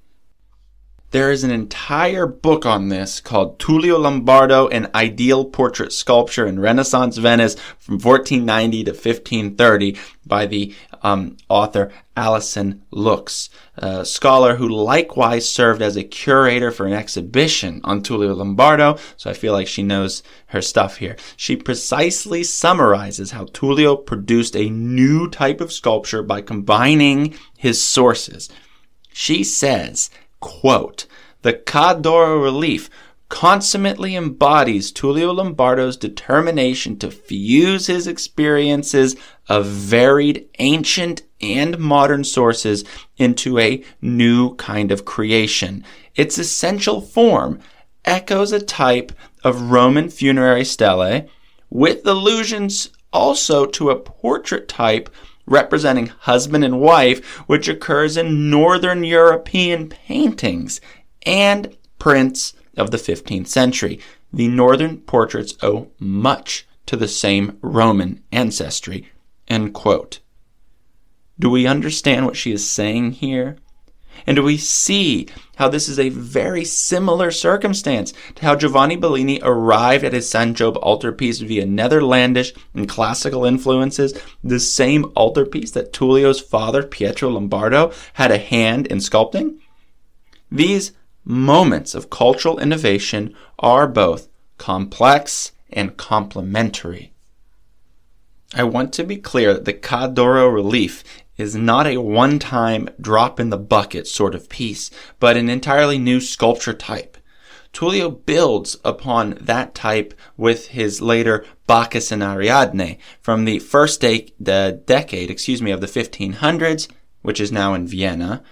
There 1.11 1.33
is 1.33 1.42
an 1.42 1.50
entire 1.50 2.26
book 2.26 2.66
on 2.66 2.90
this 2.90 3.18
called 3.18 3.59
Tullio 3.59 3.99
Lombardo, 3.99 4.68
an 4.68 4.88
ideal 4.95 5.47
portrait 5.47 5.90
sculpture 5.90 6.47
in 6.47 6.61
Renaissance 6.61 7.16
Venice 7.16 7.54
from 7.78 7.95
1490 7.95 8.85
to 8.85 8.90
1530 8.90 9.97
by 10.26 10.45
the 10.45 10.75
um, 11.02 11.37
author 11.49 11.93
Alison 12.17 12.83
Luchs, 12.93 13.49
a 13.76 14.05
scholar 14.05 14.57
who 14.57 14.69
likewise 14.69 15.49
served 15.49 15.83
as 15.83 15.97
a 15.97 16.05
curator 16.05 16.71
for 16.71 16.87
an 16.87 16.93
exhibition 16.93 17.81
on 17.85 18.02
Tullio 18.02 18.35
Lombardo, 18.35 18.99
so 19.17 19.31
I 19.31 19.35
feel 19.35 19.52
like 19.52 19.67
she 19.67 19.83
knows 19.83 20.23
her 20.47 20.62
stuff 20.62 20.97
here. 20.97 21.17
She 21.37 21.57
precisely 21.57 22.43
summarizes 22.43 23.31
how 23.31 23.45
Tullio 23.47 23.97
produced 23.97 24.57
a 24.57 24.71
new 24.71 25.28
type 25.28 25.61
of 25.61 25.73
sculpture 25.73 26.23
by 26.23 26.40
combining 26.40 27.35
his 27.57 27.83
sources. 27.83 28.49
She 29.12 29.45
says, 29.45 30.11
Quote, 30.40 31.07
the 31.43 31.52
Ca 31.52 31.95
d'Oro 31.95 32.43
relief 32.43 32.90
consummately 33.28 34.16
embodies 34.16 34.90
Tullio 34.90 35.35
Lombardo's 35.35 35.97
determination 35.97 36.99
to 36.99 37.11
fuse 37.11 37.87
his 37.87 38.06
experiences 38.06 39.16
of 39.49 39.66
varied 39.66 40.49
ancient 40.58 41.23
and 41.40 41.78
modern 41.78 42.25
sources 42.25 42.85
into 43.16 43.58
a 43.58 43.82
new 44.00 44.54
kind 44.56 44.90
of 44.90 45.04
creation. 45.04 45.85
Its 46.14 46.38
essential 46.38 47.00
form 47.00 47.61
echoes 48.04 48.52
a 48.52 48.61
type 48.61 49.12
of 49.44 49.71
Roman 49.71 50.08
funerary 50.08 50.64
stele 50.64 51.28
with 51.71 52.06
allusions 52.06 52.91
also 53.12 53.67
to 53.67 53.91
a 53.91 53.97
portrait 53.97 54.69
type 54.69 55.10
representing 55.47 56.06
husband 56.06 56.64
and 56.64 56.80
wife, 56.80 57.25
which 57.47 57.69
occurs 57.69 58.17
in 58.17 58.50
Northern 58.50 59.04
European 59.04 59.88
paintings 59.88 60.80
and 61.25 61.76
prints 61.99 62.54
of 62.78 62.91
the 62.91 62.97
15th 62.97 63.49
century. 63.49 64.00
The 64.32 64.49
Northern 64.49 64.99
portraits 64.99 65.56
owe 65.62 65.88
much 65.99 66.67
to 66.86 66.97
the 66.97 67.08
same 67.08 67.58
Roman 67.60 68.23
ancestry. 68.32 69.10
End 69.47 69.75
quote. 69.75 70.21
Do 71.38 71.50
we 71.50 71.67
understand 71.67 72.26
what 72.26 72.36
she 72.36 72.52
is 72.52 72.69
saying 72.69 73.12
here? 73.12 73.56
And 74.26 74.36
do 74.36 74.43
we 74.43 74.56
see 74.56 75.28
how 75.56 75.69
this 75.69 75.88
is 75.88 75.99
a 75.99 76.08
very 76.08 76.64
similar 76.64 77.30
circumstance 77.30 78.12
to 78.36 78.43
how 78.43 78.56
Giovanni 78.56 78.97
Bellini 78.97 79.41
arrived 79.43 80.04
at 80.04 80.12
his 80.12 80.28
San 80.28 80.54
Job 80.54 80.76
altarpiece 80.78 81.41
via 81.41 81.67
Netherlandish 81.67 82.52
and 82.75 82.88
classical 82.88 83.45
influences, 83.45 84.21
the 84.43 84.60
same 84.60 85.04
altarpiece 85.17 85.71
that 85.73 85.93
Tullio's 85.93 86.41
father, 86.41 86.82
Pietro 86.82 87.28
Lombardo, 87.30 87.93
had 88.14 88.30
a 88.30 88.38
hand 88.38 88.86
in 88.88 88.99
sculpting? 88.99 89.58
These 90.50 90.93
moments 91.28 91.95
of 91.95 92.10
cultural 92.10 92.58
innovation 92.58 93.34
are 93.58 93.86
both 93.86 94.28
complex 94.56 95.52
and 95.71 95.97
complementary. 95.97 97.12
I 98.54 98.64
want 98.64 98.95
to 98.95 99.04
be 99.04 99.19
clear 99.19 99.52
that 99.52 99.67
the 99.67 99.75
Ca 99.75 100.06
d'Oro 100.08 100.49
relief 100.49 101.04
is 101.36 101.54
not 101.54 101.86
a 101.86 101.99
one 101.99 102.38
time 102.38 102.88
drop 103.00 103.38
in 103.38 103.50
the 103.50 103.58
bucket 103.58 104.06
sort 104.06 104.34
of 104.34 104.49
piece, 104.49 104.91
but 105.21 105.36
an 105.36 105.50
entirely 105.50 105.99
new 105.99 106.19
sculpture 106.19 106.73
type. 106.73 107.19
Tullio 107.75 108.10
builds 108.10 108.78
upon 108.82 109.36
that 109.41 109.75
type 109.75 110.14
with 110.38 110.69
his 110.69 111.02
later 111.02 111.45
Bacchus 111.67 112.10
and 112.10 112.23
Ariadne 112.23 112.97
from 113.21 113.45
the 113.45 113.58
first 113.58 114.00
de- 114.00 114.32
the 114.41 114.82
decade, 114.86 115.30
excuse 115.30 115.60
me, 115.60 115.71
of 115.71 115.82
the 115.82 115.86
1500s, 115.86 116.88
which 117.21 117.41
is 117.41 117.52
now 117.52 117.75
in 117.75 117.86
Vienna. 117.86 118.43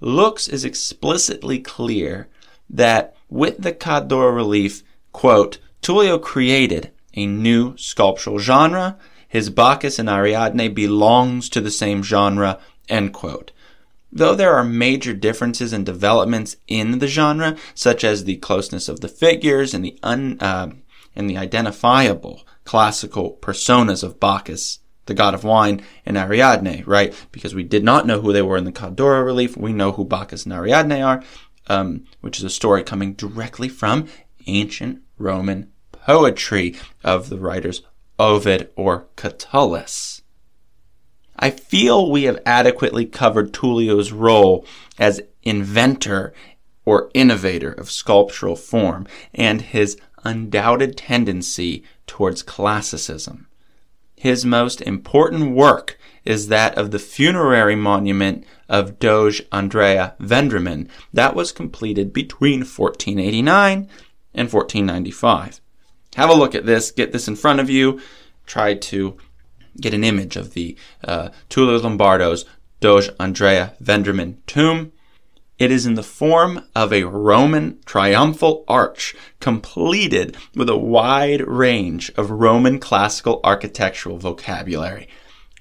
Luchs 0.00 0.48
is 0.48 0.64
explicitly 0.64 1.58
clear 1.58 2.28
that 2.68 3.14
with 3.28 3.62
the 3.62 3.72
Ca 3.72 4.00
d'Oro 4.00 4.32
relief, 4.32 4.82
quote, 5.12 5.58
Tullio 5.82 6.18
created 6.18 6.90
a 7.14 7.26
new 7.26 7.76
sculptural 7.76 8.38
genre 8.38 8.98
his 9.34 9.50
Bacchus 9.50 9.98
and 9.98 10.08
Ariadne 10.08 10.72
belongs 10.72 11.48
to 11.48 11.60
the 11.60 11.72
same 11.72 12.04
genre, 12.04 12.60
end 12.88 13.12
quote. 13.12 13.50
Though 14.12 14.36
there 14.36 14.54
are 14.54 14.62
major 14.62 15.12
differences 15.12 15.72
and 15.72 15.84
developments 15.84 16.54
in 16.68 17.00
the 17.00 17.08
genre, 17.08 17.56
such 17.74 18.04
as 18.04 18.22
the 18.22 18.36
closeness 18.36 18.88
of 18.88 19.00
the 19.00 19.08
figures 19.08 19.74
and 19.74 19.84
the 19.84 19.98
un, 20.04 20.38
uh, 20.38 20.68
and 21.16 21.28
the 21.28 21.36
identifiable 21.36 22.46
classical 22.62 23.32
personas 23.42 24.04
of 24.04 24.20
Bacchus, 24.20 24.78
the 25.06 25.14
god 25.14 25.34
of 25.34 25.44
wine, 25.44 25.82
and 26.06 26.16
Ariadne, 26.16 26.84
right? 26.86 27.14
Because 27.32 27.54
we 27.54 27.62
did 27.62 27.84
not 27.84 28.06
know 28.06 28.20
who 28.20 28.32
they 28.32 28.42
were 28.42 28.56
in 28.56 28.64
the 28.64 28.72
Ca 28.72 28.90
d'Oro 28.90 29.22
relief. 29.22 29.56
We 29.56 29.72
know 29.72 29.92
who 29.92 30.04
Bacchus 30.04 30.44
and 30.44 30.52
Ariadne 30.52 31.02
are, 31.02 31.22
um, 31.68 32.04
which 32.20 32.38
is 32.38 32.44
a 32.44 32.50
story 32.50 32.82
coming 32.82 33.14
directly 33.14 33.68
from 33.68 34.06
ancient 34.46 35.02
Roman 35.18 35.70
poetry 35.92 36.76
of 37.02 37.28
the 37.28 37.38
writers 37.38 37.82
Ovid, 38.18 38.70
or 38.76 39.08
Catullus. 39.16 40.22
I 41.36 41.50
feel 41.50 42.10
we 42.10 42.24
have 42.24 42.38
adequately 42.46 43.06
covered 43.06 43.52
Tullio's 43.52 44.12
role 44.12 44.64
as 44.98 45.20
inventor 45.42 46.32
or 46.84 47.10
innovator 47.12 47.72
of 47.72 47.90
sculptural 47.90 48.56
form 48.56 49.06
and 49.34 49.62
his 49.62 49.98
undoubted 50.22 50.96
tendency 50.96 51.82
towards 52.06 52.42
classicism. 52.42 53.48
His 54.24 54.46
most 54.46 54.80
important 54.80 55.54
work 55.54 55.98
is 56.24 56.48
that 56.48 56.78
of 56.78 56.90
the 56.92 56.98
funerary 56.98 57.76
monument 57.76 58.46
of 58.70 58.98
Doge 58.98 59.42
Andrea 59.52 60.14
Vendramin 60.18 60.88
that 61.12 61.36
was 61.36 61.52
completed 61.52 62.10
between 62.14 62.60
1489 62.60 63.88
and 64.34 64.52
1495 64.52 65.60
have 66.14 66.30
a 66.30 66.34
look 66.34 66.54
at 66.54 66.64
this, 66.64 66.90
get 66.90 67.12
this 67.12 67.28
in 67.28 67.36
front 67.36 67.60
of 67.60 67.68
you, 67.68 68.00
try 68.46 68.72
to 68.72 69.18
get 69.78 69.92
an 69.92 70.04
image 70.04 70.36
of 70.36 70.54
the 70.54 70.74
uh, 71.02 71.28
Lombardo's 71.54 72.46
Doge 72.80 73.10
Andrea 73.20 73.74
Vendramin 73.82 74.36
tomb. 74.46 74.92
It 75.56 75.70
is 75.70 75.86
in 75.86 75.94
the 75.94 76.02
form 76.02 76.64
of 76.74 76.92
a 76.92 77.04
Roman 77.04 77.78
triumphal 77.84 78.64
arch, 78.66 79.14
completed 79.38 80.36
with 80.54 80.68
a 80.68 80.76
wide 80.76 81.46
range 81.46 82.10
of 82.16 82.30
Roman 82.30 82.80
classical 82.80 83.40
architectural 83.44 84.18
vocabulary. 84.18 85.08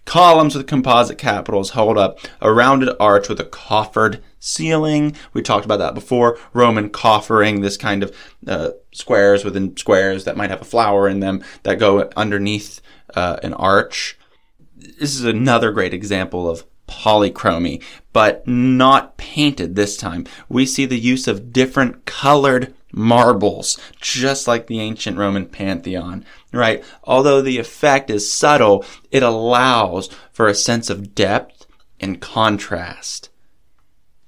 Columns 0.05 0.55
with 0.55 0.67
composite 0.67 1.19
capitals 1.19 1.71
hold 1.71 1.97
up 1.97 2.19
a 2.41 2.51
rounded 2.51 2.89
arch 2.99 3.29
with 3.29 3.39
a 3.39 3.45
coffered 3.45 4.19
ceiling. 4.39 5.15
We 5.31 5.43
talked 5.43 5.63
about 5.63 5.77
that 5.77 5.93
before. 5.93 6.39
Roman 6.53 6.89
coffering, 6.89 7.61
this 7.61 7.77
kind 7.77 8.01
of 8.01 8.15
uh, 8.47 8.71
squares 8.91 9.45
within 9.45 9.77
squares 9.77 10.25
that 10.25 10.35
might 10.35 10.49
have 10.49 10.61
a 10.61 10.65
flower 10.65 11.07
in 11.07 11.19
them 11.19 11.43
that 11.61 11.79
go 11.79 12.09
underneath 12.17 12.81
uh, 13.15 13.37
an 13.43 13.53
arch. 13.53 14.17
This 14.75 15.15
is 15.15 15.23
another 15.23 15.71
great 15.71 15.93
example 15.93 16.49
of 16.49 16.65
polychromy, 17.03 17.83
but 18.13 18.47
not 18.47 19.17
painted 19.17 19.75
this 19.75 19.97
time. 19.97 20.25
We 20.47 20.65
see 20.65 20.85
the 20.85 20.99
use 20.99 21.27
of 21.27 21.51
different 21.51 22.05
colored 22.05 22.73
marbles, 22.93 23.77
just 23.99 24.47
like 24.47 24.67
the 24.67 24.79
ancient 24.79 25.17
Roman 25.17 25.47
pantheon, 25.47 26.23
right? 26.53 26.83
Although 27.03 27.41
the 27.41 27.57
effect 27.57 28.09
is 28.09 28.31
subtle, 28.31 28.85
it 29.11 29.23
allows 29.23 30.09
for 30.31 30.47
a 30.47 30.55
sense 30.55 30.89
of 30.89 31.13
depth 31.13 31.65
and 31.99 32.21
contrast. 32.21 33.29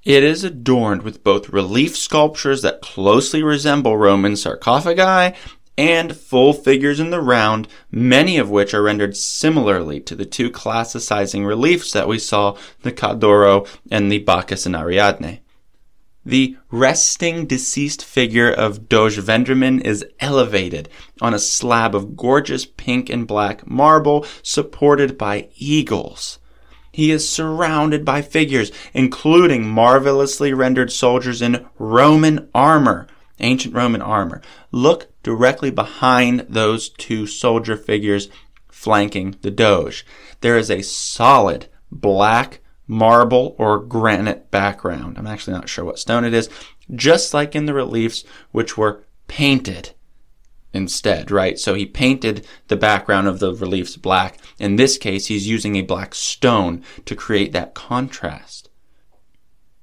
It 0.04 0.24
is 0.24 0.44
adorned 0.44 1.02
with 1.02 1.24
both 1.24 1.50
relief 1.50 1.98
sculptures 1.98 2.62
that 2.62 2.82
closely 2.82 3.42
resemble 3.42 3.98
Roman 3.98 4.36
sarcophagi 4.36 5.36
and 5.78 6.16
full 6.16 6.54
figures 6.54 7.00
in 7.00 7.10
the 7.10 7.22
round, 7.22 7.68
many 7.92 8.38
of 8.38 8.50
which 8.50 8.74
are 8.74 8.84
rendered 8.84 9.16
similarly 9.16 10.00
to 10.00 10.16
the 10.16 10.26
two 10.26 10.50
classicizing 10.50 11.46
reliefs 11.46 11.92
that 11.92 12.08
we 12.08 12.18
saw, 12.18 12.58
the 12.82 12.92
Ca 12.92 13.14
d'Oro 13.14 13.66
and 13.92 14.12
the 14.12 14.20
Bacchus 14.20 14.66
and 14.66 14.76
Ariadne. 14.76 15.40
The 16.26 16.58
resting 16.72 17.46
deceased 17.46 18.04
figure 18.04 18.52
of 18.52 18.90
Doge 18.90 19.20
Vendramin 19.20 19.80
is 19.82 20.04
elevated 20.20 20.90
on 21.22 21.36
a 21.36 21.40
slab 21.40 21.94
of 21.94 22.18
gorgeous 22.18 22.66
pink 22.66 23.12
and 23.12 23.28
black 23.28 23.68
marble 23.68 24.26
supported 24.42 25.20
by 25.20 25.50
eagles. 25.56 26.40
He 26.92 27.12
is 27.12 27.30
surrounded 27.30 28.06
by 28.06 28.22
figures, 28.24 28.72
including 28.94 29.68
marvelously 29.68 30.54
rendered 30.54 30.92
soldiers 30.92 31.42
in 31.42 31.66
Roman 31.78 32.50
armor, 32.56 33.06
ancient 33.40 33.76
Roman 33.76 34.02
armor. 34.02 34.42
Look 34.72 35.08
directly 35.24 35.72
behind 35.72 36.46
those 36.50 36.90
two 36.90 37.28
soldier 37.28 37.76
figures 37.78 38.30
flanking 38.70 39.36
the 39.42 39.52
Doge. 39.52 40.06
There 40.42 40.58
is 40.58 40.70
a 40.70 40.82
solid 40.82 41.68
black 41.92 42.60
marble 42.88 43.56
or 43.58 43.80
granite 43.80 44.52
background. 44.52 45.18
I'm 45.18 45.28
actually 45.28 45.54
not 45.54 45.70
sure 45.70 45.86
what 45.86 46.00
stone 46.00 46.24
it 46.24 46.34
is, 46.34 46.50
just 46.94 47.34
like 47.34 47.56
in 47.56 47.66
the 47.66 47.74
reliefs, 47.74 48.24
which 48.52 48.78
were 48.78 49.04
painted 49.28 49.92
instead, 50.74 51.32
right? 51.32 51.58
So 51.58 51.74
he 51.74 51.86
painted 51.86 52.46
the 52.68 52.76
background 52.76 53.28
of 53.28 53.40
the 53.40 53.56
reliefs 53.56 53.96
black. 53.96 54.38
In 54.60 54.76
this 54.76 54.98
case, 54.98 55.28
he's 55.28 55.48
using 55.48 55.76
a 55.76 55.82
black 55.82 56.14
stone 56.14 56.84
to 57.06 57.16
create 57.16 57.54
that 57.54 57.74
contrast. 57.74 58.65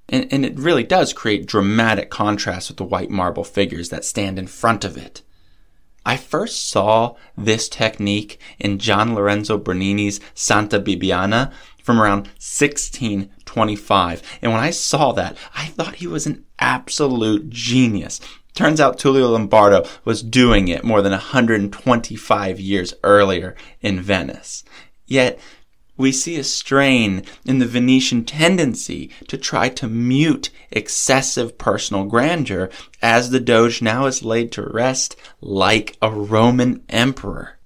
And, 0.08 0.26
and 0.32 0.44
it 0.44 0.58
really 0.58 0.84
does 0.84 1.12
create 1.12 1.46
dramatic 1.46 2.10
contrast 2.10 2.68
with 2.68 2.76
the 2.76 2.84
white 2.84 3.10
marble 3.10 3.44
figures 3.44 3.88
that 3.90 4.04
stand 4.04 4.38
in 4.38 4.46
front 4.46 4.84
of 4.84 4.96
it. 4.96 5.22
I 6.04 6.16
first 6.16 6.68
saw 6.68 7.14
this 7.36 7.68
technique 7.68 8.40
in 8.58 8.78
Gian 8.78 9.14
Lorenzo 9.14 9.56
Bernini's 9.56 10.18
Santa 10.34 10.80
Bibiana 10.80 11.52
from 11.82 12.00
around 12.00 12.26
1625. 12.38 14.22
And 14.42 14.52
when 14.52 14.60
I 14.60 14.70
saw 14.70 15.12
that, 15.12 15.36
I 15.54 15.66
thought 15.66 15.96
he 15.96 16.06
was 16.06 16.26
an 16.26 16.44
absolute 16.58 17.50
genius. 17.50 18.20
Turns 18.54 18.80
out 18.80 18.98
Tullio 18.98 19.30
Lombardo 19.32 19.84
was 20.04 20.22
doing 20.22 20.68
it 20.68 20.84
more 20.84 21.02
than 21.02 21.12
125 21.12 22.60
years 22.60 22.94
earlier 23.02 23.56
in 23.80 24.00
Venice. 24.00 24.62
Yet, 25.06 25.38
we 25.96 26.10
see 26.10 26.36
a 26.36 26.44
strain 26.44 27.22
in 27.44 27.58
the 27.58 27.66
Venetian 27.66 28.24
tendency 28.24 29.10
to 29.28 29.36
try 29.36 29.68
to 29.68 29.86
mute 29.86 30.50
excessive 30.70 31.58
personal 31.58 32.04
grandeur 32.04 32.70
as 33.00 33.30
the 33.30 33.40
Doge 33.40 33.82
now 33.82 34.06
is 34.06 34.24
laid 34.24 34.50
to 34.52 34.62
rest 34.62 35.16
like 35.40 35.96
a 36.00 36.10
Roman 36.10 36.82
emperor. 36.88 37.58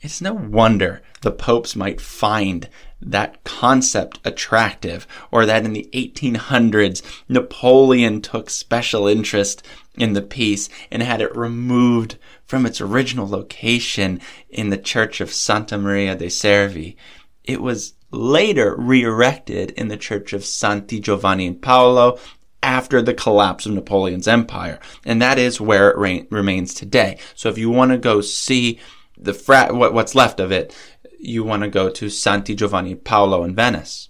It's 0.00 0.20
no 0.20 0.34
wonder 0.34 1.02
the 1.22 1.32
popes 1.32 1.74
might 1.74 2.00
find 2.00 2.68
that 3.00 3.42
concept 3.44 4.18
attractive, 4.24 5.06
or 5.30 5.46
that 5.46 5.64
in 5.64 5.72
the 5.72 5.88
1800s 5.92 7.02
Napoleon 7.28 8.20
took 8.20 8.48
special 8.48 9.06
interest 9.06 9.62
in 9.96 10.12
the 10.12 10.22
piece 10.22 10.68
and 10.90 11.02
had 11.02 11.20
it 11.20 11.36
removed 11.36 12.16
from 12.44 12.66
its 12.66 12.80
original 12.80 13.28
location 13.28 14.20
in 14.50 14.70
the 14.70 14.78
church 14.78 15.20
of 15.20 15.32
Santa 15.32 15.78
Maria 15.78 16.14
dei 16.14 16.28
Servi. 16.28 16.96
It 17.44 17.60
was 17.60 17.94
later 18.10 18.74
re-erected 18.76 19.70
in 19.72 19.88
the 19.88 19.96
church 19.96 20.32
of 20.32 20.44
Santi 20.44 21.00
Giovanni 21.00 21.46
and 21.46 21.60
Paolo 21.60 22.18
after 22.62 23.02
the 23.02 23.14
collapse 23.14 23.66
of 23.66 23.72
Napoleon's 23.72 24.26
empire. 24.26 24.80
And 25.04 25.20
that 25.20 25.38
is 25.38 25.60
where 25.60 25.90
it 25.90 25.98
re- 25.98 26.26
remains 26.30 26.72
today. 26.72 27.18
So 27.34 27.50
if 27.50 27.58
you 27.58 27.70
want 27.70 27.92
to 27.92 27.98
go 27.98 28.20
see 28.22 28.80
the 29.18 29.34
what, 29.72 29.92
what's 29.92 30.14
left 30.14 30.40
of 30.40 30.50
it, 30.50 30.74
you 31.18 31.44
want 31.44 31.62
to 31.62 31.68
go 31.68 31.90
to 31.90 32.08
Santi 32.08 32.54
Giovanni 32.54 32.94
Paolo 32.94 33.44
in 33.44 33.54
Venice, 33.54 34.08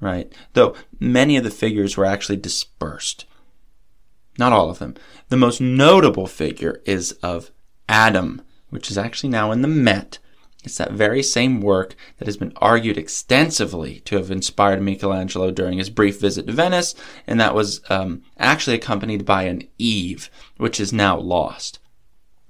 right? 0.00 0.32
Though 0.52 0.74
many 1.00 1.36
of 1.36 1.44
the 1.44 1.50
figures 1.50 1.96
were 1.96 2.04
actually 2.04 2.36
dispersed. 2.36 3.24
Not 4.38 4.52
all 4.52 4.68
of 4.68 4.78
them. 4.78 4.94
The 5.30 5.36
most 5.36 5.60
notable 5.60 6.26
figure 6.26 6.82
is 6.84 7.12
of 7.22 7.50
Adam, 7.88 8.42
which 8.68 8.90
is 8.90 8.98
actually 8.98 9.30
now 9.30 9.50
in 9.52 9.62
the 9.62 9.68
Met. 9.68 10.18
It's 10.66 10.78
that 10.78 10.92
very 10.92 11.22
same 11.22 11.60
work 11.60 11.94
that 12.18 12.26
has 12.26 12.36
been 12.36 12.52
argued 12.56 12.98
extensively 12.98 14.00
to 14.00 14.16
have 14.16 14.30
inspired 14.30 14.82
Michelangelo 14.82 15.50
during 15.52 15.78
his 15.78 15.90
brief 15.90 16.20
visit 16.20 16.46
to 16.48 16.52
Venice, 16.52 16.94
and 17.26 17.40
that 17.40 17.54
was 17.54 17.80
um, 17.88 18.22
actually 18.36 18.76
accompanied 18.76 19.24
by 19.24 19.44
an 19.44 19.62
Eve, 19.78 20.28
which 20.56 20.80
is 20.80 20.92
now 20.92 21.16
lost 21.16 21.78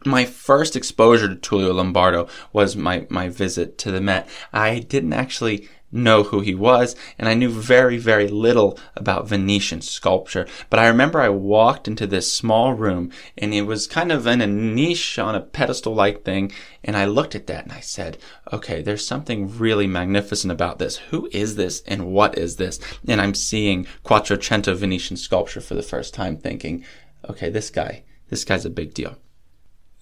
my 0.06 0.24
first 0.24 0.76
exposure 0.76 1.28
to 1.28 1.34
Tullio 1.34 1.74
Lombardo 1.74 2.28
was 2.52 2.76
my, 2.76 3.06
my 3.10 3.28
visit 3.28 3.76
to 3.78 3.90
the 3.90 4.00
Met. 4.00 4.28
I 4.52 4.78
didn't 4.78 5.12
actually 5.12 5.68
know 5.92 6.24
who 6.24 6.40
he 6.40 6.54
was, 6.54 6.96
and 7.18 7.28
I 7.28 7.34
knew 7.34 7.48
very, 7.48 7.96
very 7.96 8.28
little 8.28 8.78
about 8.96 9.28
Venetian 9.28 9.80
sculpture. 9.80 10.46
But 10.68 10.78
I 10.78 10.88
remember 10.88 11.20
I 11.20 11.28
walked 11.28 11.88
into 11.88 12.06
this 12.06 12.32
small 12.32 12.74
room, 12.74 13.10
and 13.38 13.54
it 13.54 13.62
was 13.62 13.86
kind 13.86 14.12
of 14.12 14.26
in 14.26 14.40
a 14.40 14.46
niche 14.46 15.18
on 15.18 15.34
a 15.34 15.40
pedestal 15.40 15.94
like 15.94 16.24
thing, 16.24 16.52
and 16.82 16.96
I 16.96 17.04
looked 17.04 17.34
at 17.34 17.46
that 17.46 17.64
and 17.64 17.72
I 17.72 17.80
said, 17.80 18.18
okay, 18.52 18.82
there's 18.82 19.06
something 19.06 19.56
really 19.58 19.86
magnificent 19.86 20.52
about 20.52 20.78
this. 20.78 20.96
Who 21.10 21.28
is 21.32 21.56
this, 21.56 21.82
and 21.86 22.12
what 22.12 22.36
is 22.36 22.56
this? 22.56 22.78
And 23.06 23.20
I'm 23.20 23.34
seeing 23.34 23.86
Quattrocento 24.04 24.74
Venetian 24.74 25.16
sculpture 25.16 25.60
for 25.60 25.74
the 25.74 25.82
first 25.82 26.14
time, 26.14 26.36
thinking, 26.36 26.84
okay, 27.28 27.50
this 27.50 27.70
guy, 27.70 28.04
this 28.28 28.44
guy's 28.44 28.64
a 28.64 28.70
big 28.70 28.94
deal. 28.94 29.16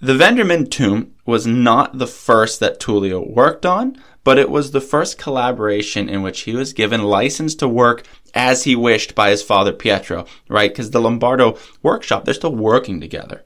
The 0.00 0.12
Vendramin 0.12 0.70
tomb 0.70 1.14
was 1.24 1.46
not 1.46 1.98
the 1.98 2.06
first 2.06 2.60
that 2.60 2.78
Tullio 2.80 3.26
worked 3.26 3.64
on, 3.64 3.96
but 4.24 4.38
it 4.38 4.50
was 4.50 4.70
the 4.70 4.80
first 4.80 5.18
collaboration 5.18 6.08
in 6.08 6.22
which 6.22 6.40
he 6.40 6.54
was 6.54 6.72
given 6.72 7.02
license 7.02 7.54
to 7.56 7.68
work 7.68 8.04
as 8.34 8.64
he 8.64 8.74
wished 8.74 9.14
by 9.14 9.30
his 9.30 9.42
father 9.42 9.72
Pietro, 9.72 10.26
right? 10.48 10.70
Because 10.70 10.90
the 10.90 11.00
Lombardo 11.00 11.56
workshop, 11.82 12.24
they're 12.24 12.34
still 12.34 12.54
working 12.54 13.00
together. 13.00 13.44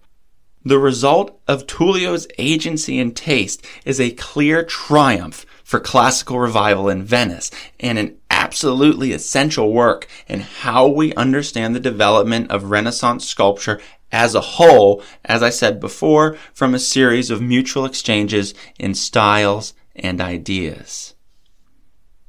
The 0.65 0.79
result 0.79 1.41
of 1.47 1.67
Tullio's 1.67 2.27
agency 2.39 2.99
and 2.99 3.15
taste 3.15 3.65
is 3.85 4.01
a 4.01 4.11
clear 4.13 4.65
triumph 4.65 5.47
for 5.63 5.81
classical 5.81 6.39
revival 6.39 6.89
in 6.89 7.05
Venice 7.05 7.51
and 7.81 7.99
an 7.99 8.17
absolutely 8.31 9.13
essential 9.13 9.73
work 9.73 10.09
in 10.27 10.41
how 10.41 10.87
we 10.87 11.15
understand 11.15 11.75
the 11.75 11.81
development 11.81 12.51
of 12.51 12.71
Renaissance 12.71 13.27
sculpture 13.27 13.81
as 14.11 14.35
a 14.35 14.41
whole, 14.41 15.03
as 15.25 15.43
I 15.43 15.51
said 15.51 15.81
before, 15.81 16.37
from 16.55 16.75
a 16.75 16.79
series 16.79 17.31
of 17.31 17.43
mutual 17.43 17.85
exchanges 17.85 18.55
in 18.79 18.95
styles 18.95 19.75
and 20.01 20.21
ideas. 20.21 21.15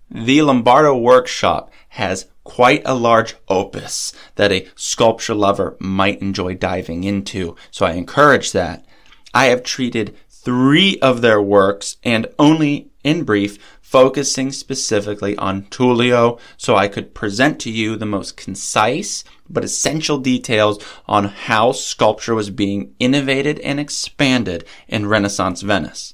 The 0.09 0.41
Lombardo 0.41 0.97
Workshop 0.97 1.71
has 1.89 2.27
quite 2.43 2.81
a 2.83 2.95
large 2.95 3.35
opus 3.47 4.11
that 4.35 4.51
a 4.51 4.67
sculpture 4.75 5.35
lover 5.35 5.77
might 5.79 6.21
enjoy 6.21 6.55
diving 6.55 7.03
into, 7.03 7.55
so 7.69 7.85
I 7.85 7.91
encourage 7.91 8.51
that. 8.53 8.85
I 9.33 9.45
have 9.45 9.61
treated 9.61 10.15
three 10.27 10.97
of 10.99 11.21
their 11.21 11.41
works 11.41 11.97
and 12.03 12.25
only 12.39 12.89
in 13.03 13.23
brief 13.23 13.59
focusing 13.81 14.51
specifically 14.51 15.35
on 15.37 15.63
Tullio 15.63 16.39
so 16.57 16.75
I 16.75 16.87
could 16.87 17.13
present 17.13 17.59
to 17.61 17.71
you 17.71 17.95
the 17.95 18.05
most 18.05 18.37
concise 18.37 19.23
but 19.49 19.63
essential 19.63 20.17
details 20.17 20.83
on 21.07 21.25
how 21.25 21.71
sculpture 21.71 22.35
was 22.35 22.49
being 22.49 22.93
innovated 22.99 23.59
and 23.59 23.79
expanded 23.79 24.63
in 24.87 25.07
Renaissance 25.07 25.61
Venice. 25.61 26.13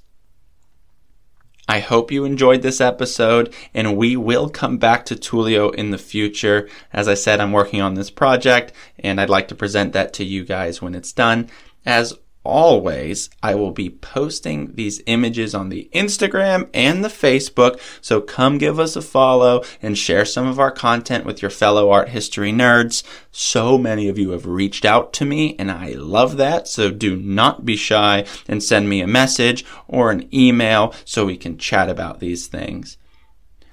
I 1.68 1.80
hope 1.80 2.12
you 2.12 2.26
enjoyed 2.26 2.62
this 2.62 2.80
episode, 2.80 3.54
and 3.74 3.98
we 3.98 4.16
will 4.16 4.50
come 4.50 4.78
back 4.78 5.04
to 5.06 5.16
Tullio 5.16 5.74
in 5.74 5.90
the 5.90 5.98
future. 5.98 6.70
As 6.94 7.08
I 7.08 7.16
said, 7.16 7.40
I'm 7.40 7.52
working 7.52 7.82
on 7.82 7.96
this 7.96 8.12
project, 8.12 8.72
and 9.00 9.20
I'd 9.20 9.32
like 9.32 9.48
to 9.48 9.56
present 9.56 9.94
that 9.94 10.14
to 10.14 10.24
you 10.24 10.46
guys 10.46 10.82
when 10.82 10.94
it's 10.94 11.12
done. 11.12 11.50
As 11.84 12.14
always, 12.46 13.30
I 13.44 13.56
will 13.56 13.72
be 13.72 13.90
posting 13.90 14.74
these 14.76 15.02
images 15.08 15.54
on 15.54 15.70
the 15.70 15.90
Instagram 15.94 16.70
and 16.74 17.04
the 17.04 17.10
Facebook. 17.10 17.80
So 18.02 18.22
come 18.22 18.58
give 18.58 18.80
us 18.80 18.96
a 18.96 19.02
follow 19.02 19.64
and 19.82 19.98
share 19.98 20.24
some 20.24 20.48
of 20.48 20.60
our 20.60 20.72
content 20.72 21.26
with 21.26 21.42
your 21.42 21.52
fellow 21.52 21.90
art 21.90 22.10
history 22.10 22.54
nerds. 22.54 23.04
So 23.32 23.78
many 23.78 24.08
of 24.08 24.18
you 24.18 24.30
have 24.30 24.46
reached 24.46 24.86
out 24.86 25.12
to 25.14 25.26
me 25.26 25.56
and 25.58 25.72
I 25.72 25.90
love 25.90 26.38
that. 26.38 26.68
So 26.68 26.92
do 26.92 27.16
not 27.16 27.66
be 27.66 27.76
shy 27.76 28.26
and 28.48 28.64
send 28.64 28.88
me 28.88 29.02
a 29.02 29.08
message 29.08 29.66
or 29.88 30.12
an 30.12 30.34
email 30.34 30.94
so 31.04 31.26
we 31.26 31.38
can 31.38 31.58
chat 31.58 31.90
about 31.90 32.20
these 32.20 32.48
things. 32.48 32.98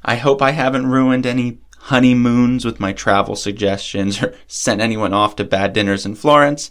I 0.04 0.16
hope 0.16 0.42
I 0.42 0.50
haven't 0.50 0.88
ruined 0.88 1.26
any 1.26 1.58
honeymoons 1.82 2.64
with 2.64 2.80
my 2.80 2.92
travel 2.92 3.36
suggestions 3.36 4.22
or 4.22 4.34
sent 4.46 4.80
anyone 4.80 5.12
off 5.12 5.36
to 5.36 5.44
bad 5.44 5.72
dinners 5.72 6.06
in 6.06 6.14
Florence. 6.14 6.70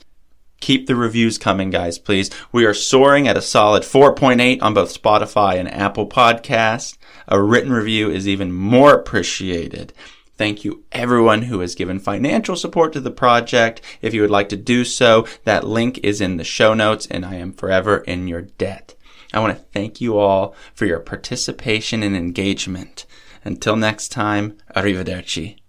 Keep 0.61 0.87
the 0.87 0.95
reviews 0.95 1.37
coming, 1.37 1.71
guys, 1.71 1.99
please. 1.99 2.29
We 2.51 2.65
are 2.65 2.73
soaring 2.73 3.27
at 3.27 3.35
a 3.35 3.41
solid 3.41 3.83
4.8 3.83 4.61
on 4.61 4.73
both 4.73 5.01
Spotify 5.01 5.55
and 5.55 5.71
Apple 5.71 6.07
Podcasts. 6.07 6.97
A 7.27 7.41
written 7.41 7.73
review 7.73 8.09
is 8.09 8.27
even 8.27 8.53
more 8.53 8.93
appreciated. 8.93 9.91
Thank 10.37 10.63
you 10.63 10.83
everyone 10.91 11.43
who 11.43 11.59
has 11.59 11.75
given 11.75 11.99
financial 11.99 12.55
support 12.55 12.93
to 12.93 12.99
the 12.99 13.11
project. 13.11 13.81
If 14.01 14.13
you 14.13 14.21
would 14.21 14.31
like 14.31 14.49
to 14.49 14.57
do 14.57 14.85
so, 14.85 15.27
that 15.43 15.67
link 15.67 15.99
is 16.03 16.21
in 16.21 16.37
the 16.37 16.43
show 16.43 16.73
notes 16.73 17.07
and 17.07 17.25
I 17.25 17.35
am 17.35 17.53
forever 17.53 17.97
in 17.97 18.27
your 18.27 18.41
debt. 18.41 18.95
I 19.33 19.39
want 19.39 19.57
to 19.57 19.63
thank 19.65 20.01
you 20.01 20.17
all 20.17 20.55
for 20.73 20.85
your 20.85 20.99
participation 20.99 22.03
and 22.03 22.15
engagement. 22.15 23.05
Until 23.43 23.75
next 23.75 24.09
time, 24.09 24.57
arrivederci. 24.75 25.60